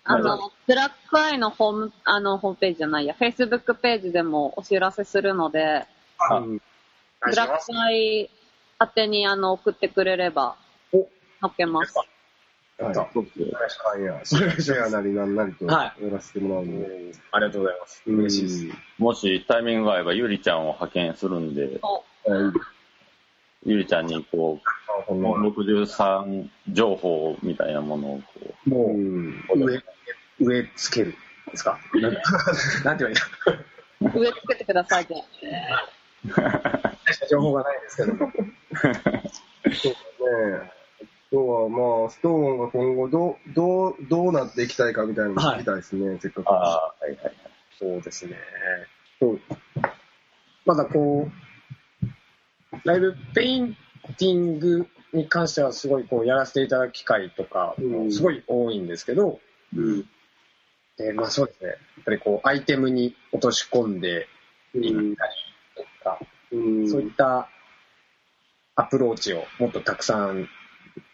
[0.03, 5.85] あの、ブラックアイのホーム、あの、ホームページじゃないや、Facebook ページでもお知らせするので、
[6.19, 6.59] あブ
[7.35, 8.29] ラックアイ
[8.81, 10.55] 宛てにあの、送ってくれれば
[10.93, 11.07] お、
[11.41, 11.93] 載っけます。
[12.79, 12.95] はい。
[12.95, 17.11] はいや、シェアなりなんなりとやはらせてもらうんで。
[17.31, 18.03] ありがとうございます。
[18.05, 18.77] 嬉しいです。
[18.99, 21.79] もしタイミングが合えば、ゆりちゃんを派遣するんで、
[22.27, 22.53] うん。
[23.65, 24.61] ゆりちゃんにこ
[25.09, 29.43] う、63情報みたいなものをこう、もう、うん。
[29.55, 29.81] 上、
[30.39, 31.15] 上つける
[31.51, 31.79] ですか？
[32.83, 33.13] なんて言え
[34.05, 35.15] ばいい上つけてくださいって。
[36.27, 38.31] の情報がないですけども。
[38.83, 40.76] そうですね。
[41.29, 46.49] あとはまあ、ストーンが今後どう、どう、どうなっていきたいかみたいなのも聞きたいですね、せっかく。
[46.49, 47.33] ああ、はいはいはい。
[47.77, 48.37] そうですね。
[49.19, 49.41] そう
[50.65, 53.75] まだこう、ライブペイン
[54.17, 59.39] ティングに関してはすごいこうやらせていただく機会とかうんすごい多いんですけど、
[59.75, 60.05] うん。
[60.97, 61.69] でまあそうですね。
[61.69, 64.27] やっぱりこうアイテムに落とし込んで
[64.75, 65.15] いったり
[65.75, 66.19] とか、
[66.51, 66.89] うん。
[66.89, 67.49] そういった
[68.75, 70.47] アプローチをもっとたくさん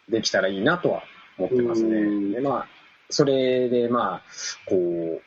[0.09, 1.03] できたらいいなとは
[1.37, 1.97] 思ってますね。
[1.97, 2.67] うんでまあ、
[3.09, 4.21] それでまあ、
[4.67, 5.21] こう、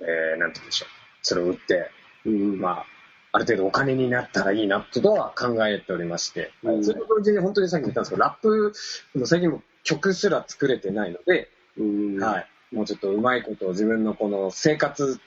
[0.00, 0.88] えー、なんて言うんでしょう。
[1.22, 1.90] それを売って、
[2.26, 2.60] うん。
[2.60, 2.86] まあ、
[3.32, 8.72] ある程度お金になったらいいなとは考えておりまして、うんそれと同時に本当にさっき言ったんですけど、ラップ
[9.16, 12.18] の最近も曲すら作れてないので、うん。
[12.22, 12.46] はい。
[12.72, 15.20] もうちょっとうまいことを自分のこの生活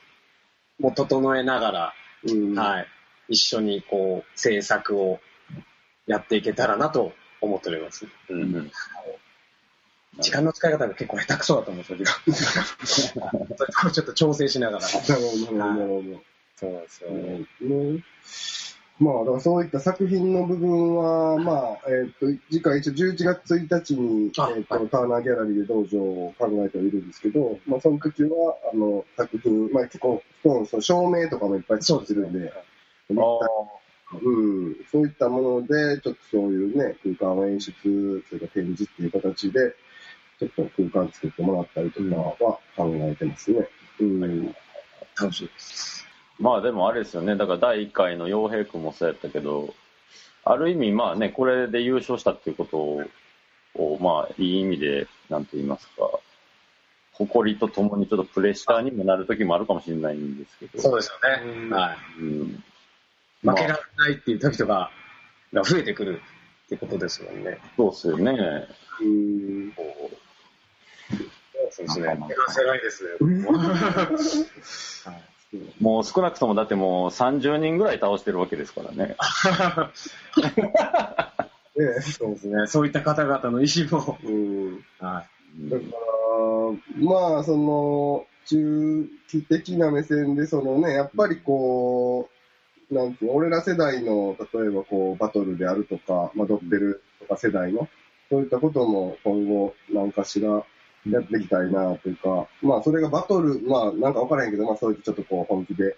[0.80, 1.94] も整えながら、
[2.28, 2.58] うん。
[2.58, 2.88] はい。
[3.30, 5.20] 一緒にこう、制作を
[6.06, 7.12] やっていけたらなと
[7.42, 8.06] 思っております。
[8.30, 8.42] うん。
[8.42, 8.72] うん。
[10.20, 14.86] 時間の使い方が結構下手くそだと思うんですよ、自分ちょっと調整しながら。
[15.08, 16.22] なるほど、なるほど。
[16.56, 17.12] そうなんですよ。
[17.12, 18.04] ね。
[19.00, 24.90] まあ、だからそういった作品の部分は、まあ、えっ、と、次回一応11月1日に、あえっ、と、はい。
[24.90, 32.54] ターナーギャラリーで道場を考えてはいるんですけど、まあ、その時は、あの、作品、まあ、結構、そう照明とかもいっぱい作ってるんで、あ
[34.14, 39.76] うん、そういったもので、ちょっとそういうね、空間を演出、それから展示っていう形で、
[40.40, 43.68] ちょっと空間作ってもらったりとかは考えてますね。
[44.00, 44.56] うん。
[45.20, 46.08] 楽しいです。
[46.40, 49.74] まあでもあれですよね、だから第1回の陽平君もそうやったけど、
[50.46, 53.04] ある意味まあね、これで優勝したっていうことを、
[53.76, 56.20] をまあいい意味で、なんと言いますか、
[57.14, 61.52] 誇りとともにちょっとプレッシャーにもなる時もあるかもしれないんですけど、そうですよね。
[61.52, 61.98] うんはい。
[62.22, 62.64] うん、
[63.44, 64.92] 負けられないっていう時とか
[65.54, 66.22] が増えてくる
[66.66, 67.60] ってことですもんね。
[67.76, 68.68] そうですよね。
[69.02, 69.74] うん。
[71.72, 72.06] そうですね。
[72.06, 73.10] なんかまあ手が狭いですね。
[75.80, 79.16] もう少なくともだってもう30人ぐらい倒してるわけですからね。
[81.78, 82.68] ねそうですね。
[82.68, 84.18] そういった方々の意思も。
[84.24, 84.84] うん。
[85.00, 85.26] は
[85.70, 85.92] だから、
[86.98, 92.37] まあ、その、中期的な目線で、そのね、やっぱりこう、
[92.92, 97.88] なんていうの俺ら世代の、例えばこう、バトルであるとか、まあ、ドッペルとか世代の、
[98.30, 100.50] そういったことも今後、なんかしら
[101.12, 105.96] やっていきたいなというか、まあ、それがバトル、まあ、なんかわからへんけど、まあ、そういったちょっとこう、本気で、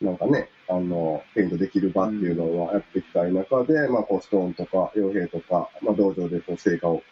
[0.00, 7.02] なんかね、あの、ペイントできる場っていうのはやっていきたい中で、まあ、こう、ストーンとか、傭兵とか、まあ、道場でこう、成果を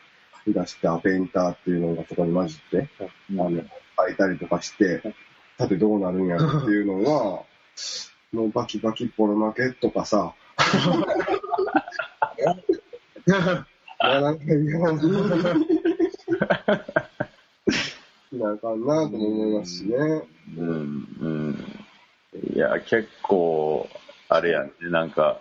[0.46, 2.88] 出したペインターっていうのがそこに混じって、
[3.30, 5.02] あの、書いたりとかして、
[5.58, 7.44] さてどうなるんやろっていうのは、
[8.32, 10.34] もうバキバキポロ負けとかさ、
[12.38, 12.42] い。
[18.36, 19.96] なんかなとも思いますしね。
[20.56, 21.84] うん、うん。
[22.54, 23.88] いや、結構、
[24.28, 25.40] あれやんね、なんか、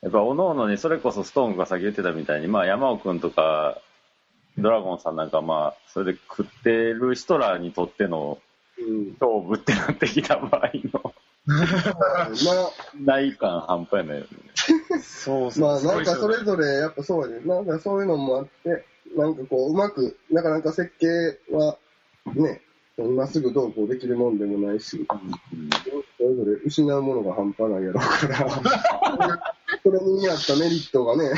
[0.00, 3.78] やっぱ、おのおのに、それこそストーンが先言ってたみたいに、まあ、山尾くんとか、
[4.56, 8.38] ドラゴンさんなんか、まあ、それで食ってる人らにとっての
[8.78, 9.16] うん。
[9.20, 11.14] 勝負ってなってきた場合の、
[13.04, 14.28] ま内感半端やないよね。
[15.02, 17.46] そうあ、まあなんかそれぞれ、やっぱそうやね。
[17.46, 18.84] なんかそういうのもあって、
[19.16, 21.06] なんかこう、うまく、なかなか設計
[21.54, 21.76] は、
[22.34, 22.62] ね、
[22.96, 25.06] 今すぐどうこうできるもんでもないし、
[26.16, 29.42] それぞれ失うものが半端ないやろうから、
[29.82, 31.32] それに合ったメリットがね、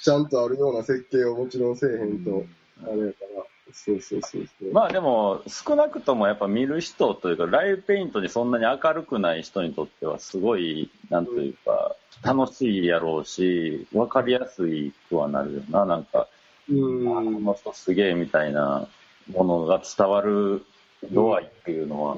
[0.00, 2.44] ちゃんとあるような設計をもちろんせえへんと、
[2.84, 4.72] あれやから、そうそうそうそう。
[4.72, 15.84] まあでも、少なくともやっぱ見る人というか、ライブペイントにそんなに明るくない人にとっては、すごい、なんというか、楽しいやろうし、わかりやすいくはなるよな。
[15.84, 16.28] なんか、
[16.70, 17.18] うん。
[17.18, 18.88] あこの人すげえみたいな
[19.32, 20.64] ものが伝わる
[21.12, 22.16] 度合いっていうのは、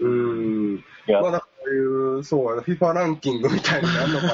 [0.00, 0.84] うん。
[1.08, 1.43] いやまあ、
[2.16, 4.26] いう、そうやな、FIFA ランキングみたいなのあんのか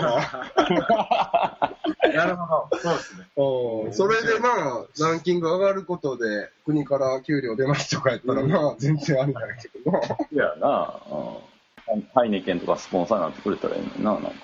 [2.03, 2.14] な。
[2.14, 2.78] なるほど。
[2.78, 3.26] そうですね。
[3.37, 10.01] うんそれでまあ、ランキング上がることで、国から給料出ますとかやったら、まあ、全然ありだけどな。
[10.01, 11.51] いやな、うん
[12.14, 14.31] ハイネケンとかスポンサーになってくれたらいいのにな、なんか。
[14.31, 14.35] ね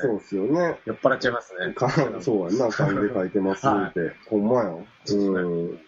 [0.00, 0.78] そうっすよね。
[0.86, 1.74] 酔っ払っちゃいますね。
[1.74, 1.90] か
[2.22, 4.16] そうやんな、漢で書いてますって。
[4.30, 4.76] ほんまやん。
[4.76, 5.78] うん。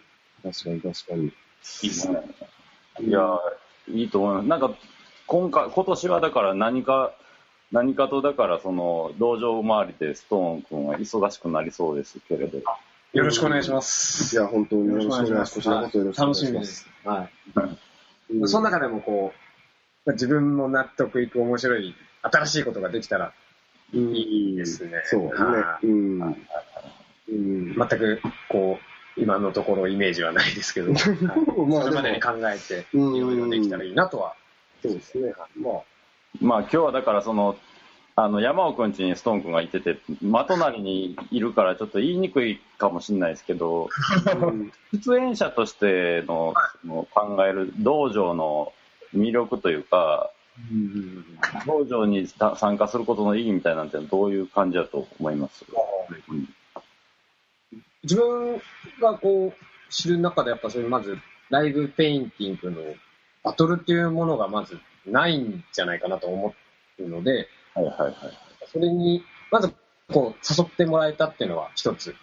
[0.43, 1.23] 確かに確かに。
[1.25, 2.21] いいっすね。
[2.99, 3.19] いや、
[3.89, 4.47] いいと思います。
[4.47, 4.75] なんか、
[5.27, 7.13] 今回、今年はだから何か、
[7.71, 12.59] 何かとだからその、道場周りでストーン君は忙しくなりそうですけれど。
[13.13, 14.35] よろしくお願いします。
[14.35, 15.55] いや、本当によろしくお願いします。
[15.55, 16.51] こちらこそよろしくお願い楽し。
[16.51, 16.89] みですす。
[17.05, 17.31] はい。
[17.55, 17.59] う
[18.45, 19.33] んその中でもこ
[20.05, 23.33] う、自分も納得いく面白い、新しいことができたら
[23.93, 25.01] うんいいですね。
[25.05, 25.79] そうねは。
[25.83, 26.21] いうん。
[27.29, 27.75] うん。
[27.75, 28.79] 全く、こ
[29.17, 31.01] う、今のところイメージはないですけど、はい
[31.67, 34.35] まそれまでに考えて、いうんろいろできたらいいなとは。
[34.81, 35.33] そうですね。
[35.57, 35.81] まあ、
[36.41, 37.55] まあ今日はだからその、
[38.15, 43.89] あの山尾くん家にストーン君がいてて、真隣にいるからちょっと言いにくいかもしれないですけど、
[44.41, 48.73] う ん出演者としてのその考える道場の
[49.15, 50.29] 魅力というか、
[51.65, 55.65] 道場にた参加することの意義みたいなんてどういう感じだと思います？
[56.29, 56.49] うん
[58.03, 58.59] 自分
[58.99, 61.17] がこう、知る中でやっぱそういうまず、
[61.49, 62.81] ライブペインティングの
[63.43, 66.53] バトルっていうものがまずないんじゃないかなと思
[66.99, 68.13] うので、はいはいはい。
[68.71, 69.73] それに、まず、
[70.11, 72.15] こう、誘ってもらえたっていうのは一つ、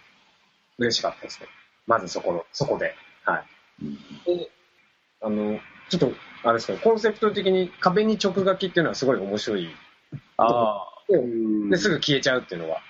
[0.78, 1.46] 嬉しかったですね。
[1.86, 2.94] まずそこの、そこで。
[3.24, 3.44] はい。
[3.82, 3.94] うん
[4.36, 4.50] で、
[5.20, 5.58] あの、
[5.88, 6.12] ちょっと、
[6.44, 9.68] あれですけど、コンセプト的に壁に直書きっていうのはすごい面白い。
[10.36, 12.80] あうんで、すぐ消えちゃうっていうのは、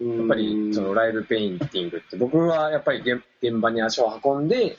[0.00, 4.76] やっぱり、そのライブペインティングって、僕はやっぱり現現場に足を運んで、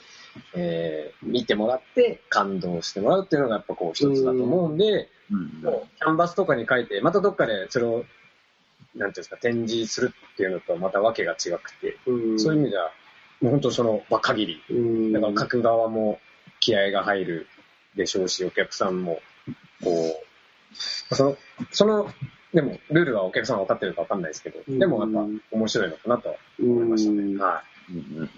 [0.54, 5.62] えー見てもらって感動してもらうっていうのがやっぱこう一つだと思うんで、うん。
[5.62, 12.90] キャンバスとかに書いて、またどっかでそれを、なんていうんですか、展示するっていうのとまたわけが違くて、うん、そういう意味では、
[13.40, 14.62] もう本当その場限り。
[14.70, 16.20] うん、だから書く側も
[16.60, 17.46] 気合が入る
[17.96, 19.20] でしょうし、お客さんも、
[19.82, 20.22] こ
[21.10, 21.36] う、その、
[21.70, 22.10] その、
[22.52, 24.78] でも、ルールはお客さんは分かってるか分かんないですけど、うん。
[24.78, 27.36] でもやっぱ面白いのかなとは思いましたね。
[27.40, 28.30] はうん。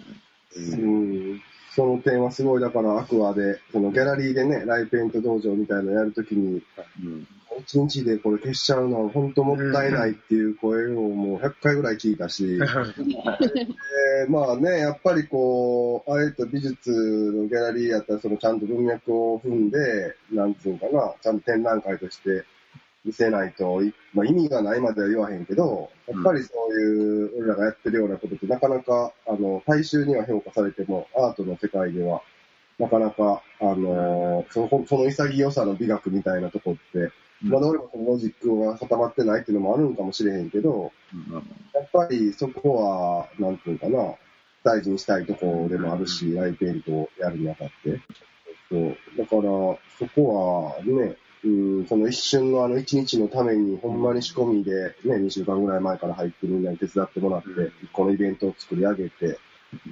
[0.55, 1.41] うん
[1.75, 6.63] その点はすごい、だから、アクアで、そのギャラリーでね、ライペイント道場みたいなのやるときに、
[7.03, 12.55] うん一日でこれ消しちゃうのは本当もったいないっていう声をもう100回ぐらい聞いたし、い。
[12.55, 22.43] えーまあね、やっぱりこう、あえて美術のギャラリーやったら、そのちゃんと文脈を踏んで、なんつうのかな、ちゃんと展覧会として
[23.05, 32.21] 見せないと、いまあ、意味がないまでは言わへんけど、やっぱりそういう、俺らがやってるようなことってなかなか、あの、大衆には評価されても、アートの世界では、
[32.79, 40.91] なかなか、あのその、その潔さの美学みたいなとこって、まだ俺もそのロジックが固まってないっていうのもあるんかもしれへんけど、
[41.73, 44.15] やっぱりそこは、なんていうかな、
[44.63, 48.01] 大事にしたいところでもあるし、ライペイントをやるにあたって。
[48.69, 48.97] そう。
[49.17, 51.15] だから、そこはね、
[51.45, 57.47] うん、その一瞬のあの一日のために、ほんまに仕込みで、ね、2週間ぐらい前から入ってみんなに手伝ってもらって、
[57.93, 59.37] このイベントを作り上げて、で、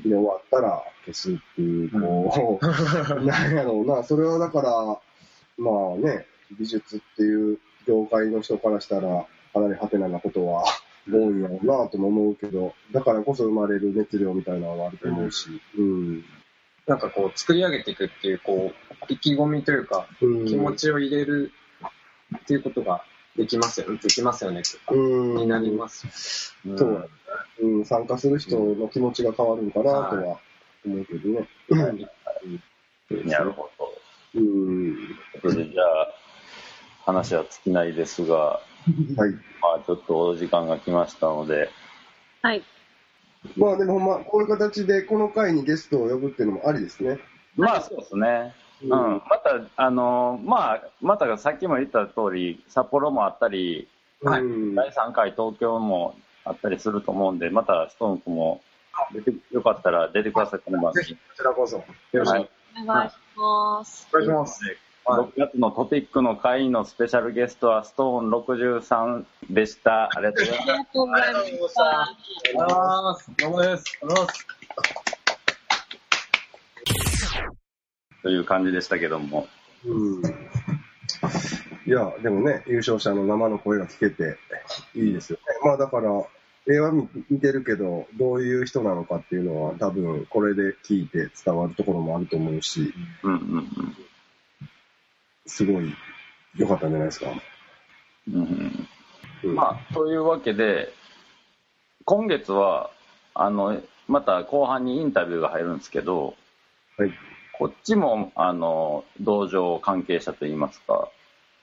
[0.03, 2.65] 終わったら消すっていう、こう、
[3.23, 4.99] なんやろうな、それはだから、
[5.57, 6.25] まあね、
[6.57, 10.63] 美術っていう業界の人からしたら、かなりハテナなことは
[11.07, 16.25] 多いんやろうなとも思うけど、だからこそ生まれる熱量みたいなのはあると思うし、うん。
[16.87, 21.51] なんかこう、作り上げていくっていう、こう、意気込みというか、うん気持ちを入れる
[22.37, 23.03] っていうことが
[23.37, 25.35] できますよね、できますよねっていうか、うん。
[25.35, 26.55] になります。
[26.65, 27.09] うんそう
[27.61, 29.89] うん、参加する人の気持ちが変わるのかなと
[30.27, 30.39] は
[30.85, 31.47] 思うけどね。
[33.25, 33.93] なるほど。
[34.35, 34.97] うん。
[35.41, 36.13] それでじゃあ、
[37.05, 38.59] 話は尽きないですが、は
[39.27, 39.31] い。
[39.61, 41.69] まあちょっとお時間が来ましたので、
[42.41, 42.63] はい。
[43.57, 47.19] まあでもほんま、こういう形でこの回にゲストを呼ぶっていうのもありですね。
[47.55, 48.53] まあそうですね。
[48.83, 53.87] うん、うんまた、あのまあ、またさっきも言った通り、札幌もあったり、
[54.23, 56.15] はいうん第3回東京も
[56.45, 58.61] あったりすると思うんで、またストーン君も
[59.13, 61.15] 出て、よかったら出てください、この番組ぜひ、。
[61.15, 61.83] こちらこそ、よ
[62.13, 62.49] ろしくはい
[62.81, 64.07] お願いします。
[64.13, 64.92] お願いします。
[65.05, 70.05] はい6月のトピックの会のスペシャルゲストはストーン63でした。
[70.05, 70.71] ありがとうございます。
[70.71, 71.81] ありがとうございました。
[72.59, 73.99] あーどうもです。
[74.01, 74.47] どうもです。
[78.23, 79.47] という感じでしたけども。
[79.85, 80.21] うん。
[81.85, 84.37] いや、でもね、優勝者の生の声が聞けて
[84.95, 85.43] いいですよね。
[85.65, 86.11] まあだから、
[86.65, 92.93] 絵は見見てるけど、どういう人なのかっていうのは多分これで聞いて伝わるところもあると思うし、
[93.23, 93.97] うんうん
[95.45, 95.93] すごい
[96.55, 97.27] 良かったんじゃないですか？
[98.31, 98.87] うん。
[99.55, 100.93] まあ、というわけで、
[102.05, 102.89] 今月は、
[103.33, 106.35] あの、また後半にインタビューが入るんですけど、
[106.97, 107.11] はい。
[107.57, 111.09] こっちも、あの、道場関係者といいますか、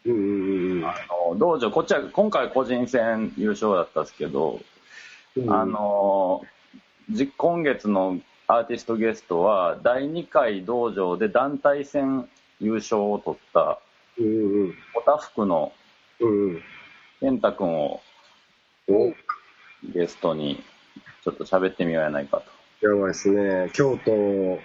[0.04, 0.84] うんうんうん。
[0.86, 0.94] あ
[1.32, 4.60] の、道場、こっちは今回個人戦優勝だったんですけど、
[5.36, 6.42] うんあ、の、
[7.10, 12.28] じ今月のアーティストゲストは、第2回道場で団体戦
[12.60, 13.78] 優勝を取った、
[14.94, 15.72] おたふくの
[17.20, 18.00] 健太くんを
[19.94, 20.62] ゲストに
[21.24, 22.42] ちょっと喋ってみようやないか
[22.80, 22.86] と。
[22.86, 23.70] やばいですね。
[23.72, 24.58] 京都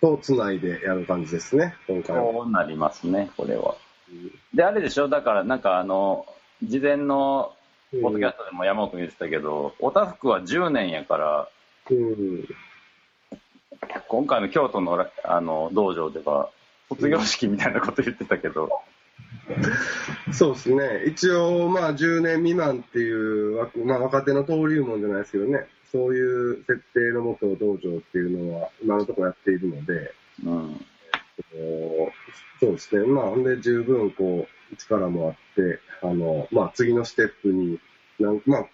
[0.00, 2.32] とつないでやる感じですね、今回は。
[2.32, 3.74] そうなりますね、これは。
[4.54, 6.26] で、あれでしょ、だからなんかあの、
[6.62, 7.52] 事前の
[7.92, 11.48] うんポッドキャストでも山奥に言ってたけど、おたふくは10年やから、
[11.90, 12.46] うん。
[14.08, 16.50] 今回の京都のらあの道場では、
[16.88, 18.70] 卒業式みたいなこと言ってたけど、
[20.32, 21.04] そうですね。
[21.06, 30.14] 一応、まあ、10年未満っていう枠、まあ、若手の登竜門じゃないですけどね、そういう設定のもと道場っていうのは、今のところやっているので、
[30.44, 30.80] うん。
[32.60, 33.06] そうですね。
[33.06, 37.80] まあ、ほんで十分、こう、力もあって、あの、まあ、次のステップに、
[38.18, 38.66] なんまあ、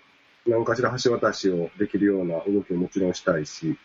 [0.47, 3.79] 何かしら橋渡しをできるような動きをもちろんしたいし、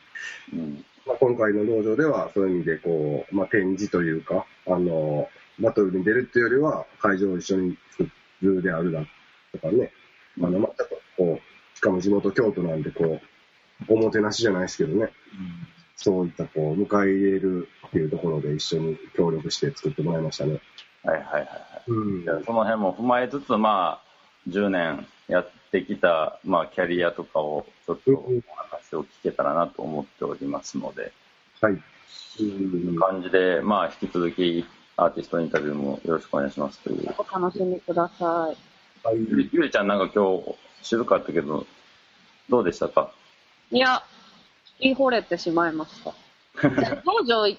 [0.54, 0.84] うん。
[1.10, 5.28] まあ、今回の道場では、そういう意味で、こう、まあ、展示というか、あの、
[5.60, 8.08] バトルに出るっていうよりは、会場を一緒に作
[8.44, 9.04] るであるだ
[9.52, 9.92] とかね、
[10.38, 10.86] まあ、ちょっと、
[11.18, 13.22] こう、しかも地元京都なんで、こう、
[13.92, 15.12] おもてなしじゃないですけどね、
[15.96, 20.62] そういった、こう、迎え入れるっていうところで一緒に協力して作ってもらいましたね。
[21.04, 21.50] はいはいはいはい。
[21.88, 24.10] うんその辺も踏まえつつ、まあ、
[24.48, 28.32] 10年やってきた、まあ、キャリアとかをちょっとお
[28.92, 31.12] 話を聞けたらなと思っておりますので、
[31.62, 31.74] はい。
[31.74, 34.66] うん感じで、まあ、引き続き
[34.98, 37.16] アーティストインタビューもよろしくお願いしますという。
[37.18, 39.08] お楽しみください。
[39.08, 39.18] はい。
[39.52, 41.66] ゆりちゃんなんか今日静かだったけど、
[42.50, 43.12] どうでしたか？
[43.72, 44.04] いや、
[44.80, 46.14] 聞き惚れてしまいました。
[47.06, 47.58] 道場1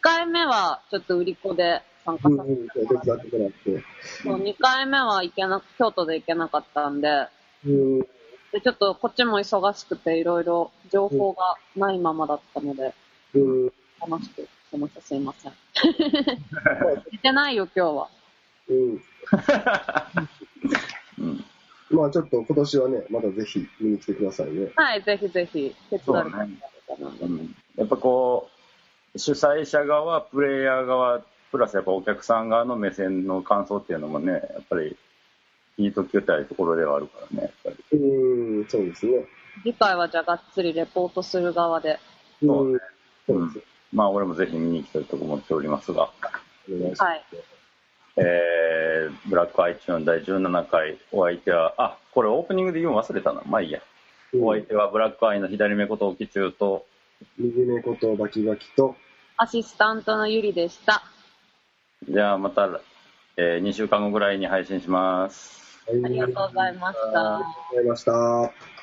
[0.00, 2.36] 回目はちょっと売り子で参加さ
[2.74, 3.84] せてもらって。
[4.22, 7.26] そう2回目は行けな、京都で行けなかったんで、
[7.66, 8.06] うん。
[8.52, 12.94] でちょっとこっちも忙しくていろいろ情報がないままだったので、
[13.34, 13.72] うん。
[14.00, 15.00] 楽しくしてました。
[15.00, 15.52] すいません。
[17.12, 18.08] 寝てないよ、今日は。
[18.68, 19.02] うん。
[21.18, 21.44] うん。
[21.90, 24.70] まあちょっと今年はね、またぜひ見に来てくださいね。
[24.76, 26.32] はい、ぜひぜひ、手伝う
[27.76, 28.48] やっぱこ
[29.14, 31.20] う、主催者側、プレイヤー側、
[31.50, 34.96] プラスやっぱお客さん側の目線の感想っていうのもね、やっぱり
[35.78, 37.98] 聞いときたいところではあるからね、やっぱり。
[37.98, 39.24] うん、そうですね。
[39.62, 41.98] 次回はじゃあがっつりレポートする側で。
[42.42, 42.80] うん。
[43.26, 43.66] そうです。
[43.92, 46.10] まあ俺もぜひ見に行きたいと思っておりますが、
[46.68, 47.02] お願いします。
[47.02, 47.24] はい。
[48.16, 53.42] えー、ブラックアイチューン第17回、お相手は、あ、これオープニングで言うの忘れたな。
[53.46, 53.80] まあいいや。
[54.38, 56.86] お相手はブラックアイの左目こと沖中と、
[57.38, 58.94] 右目ことバキバキと、
[59.36, 61.02] アシスタントのゆりでした。
[62.08, 62.80] じゃあまた、
[63.42, 65.60] えー、2週間後ぐらいに配信します。
[65.86, 67.36] はいありがとうございました。
[67.36, 68.79] ありがとうございました。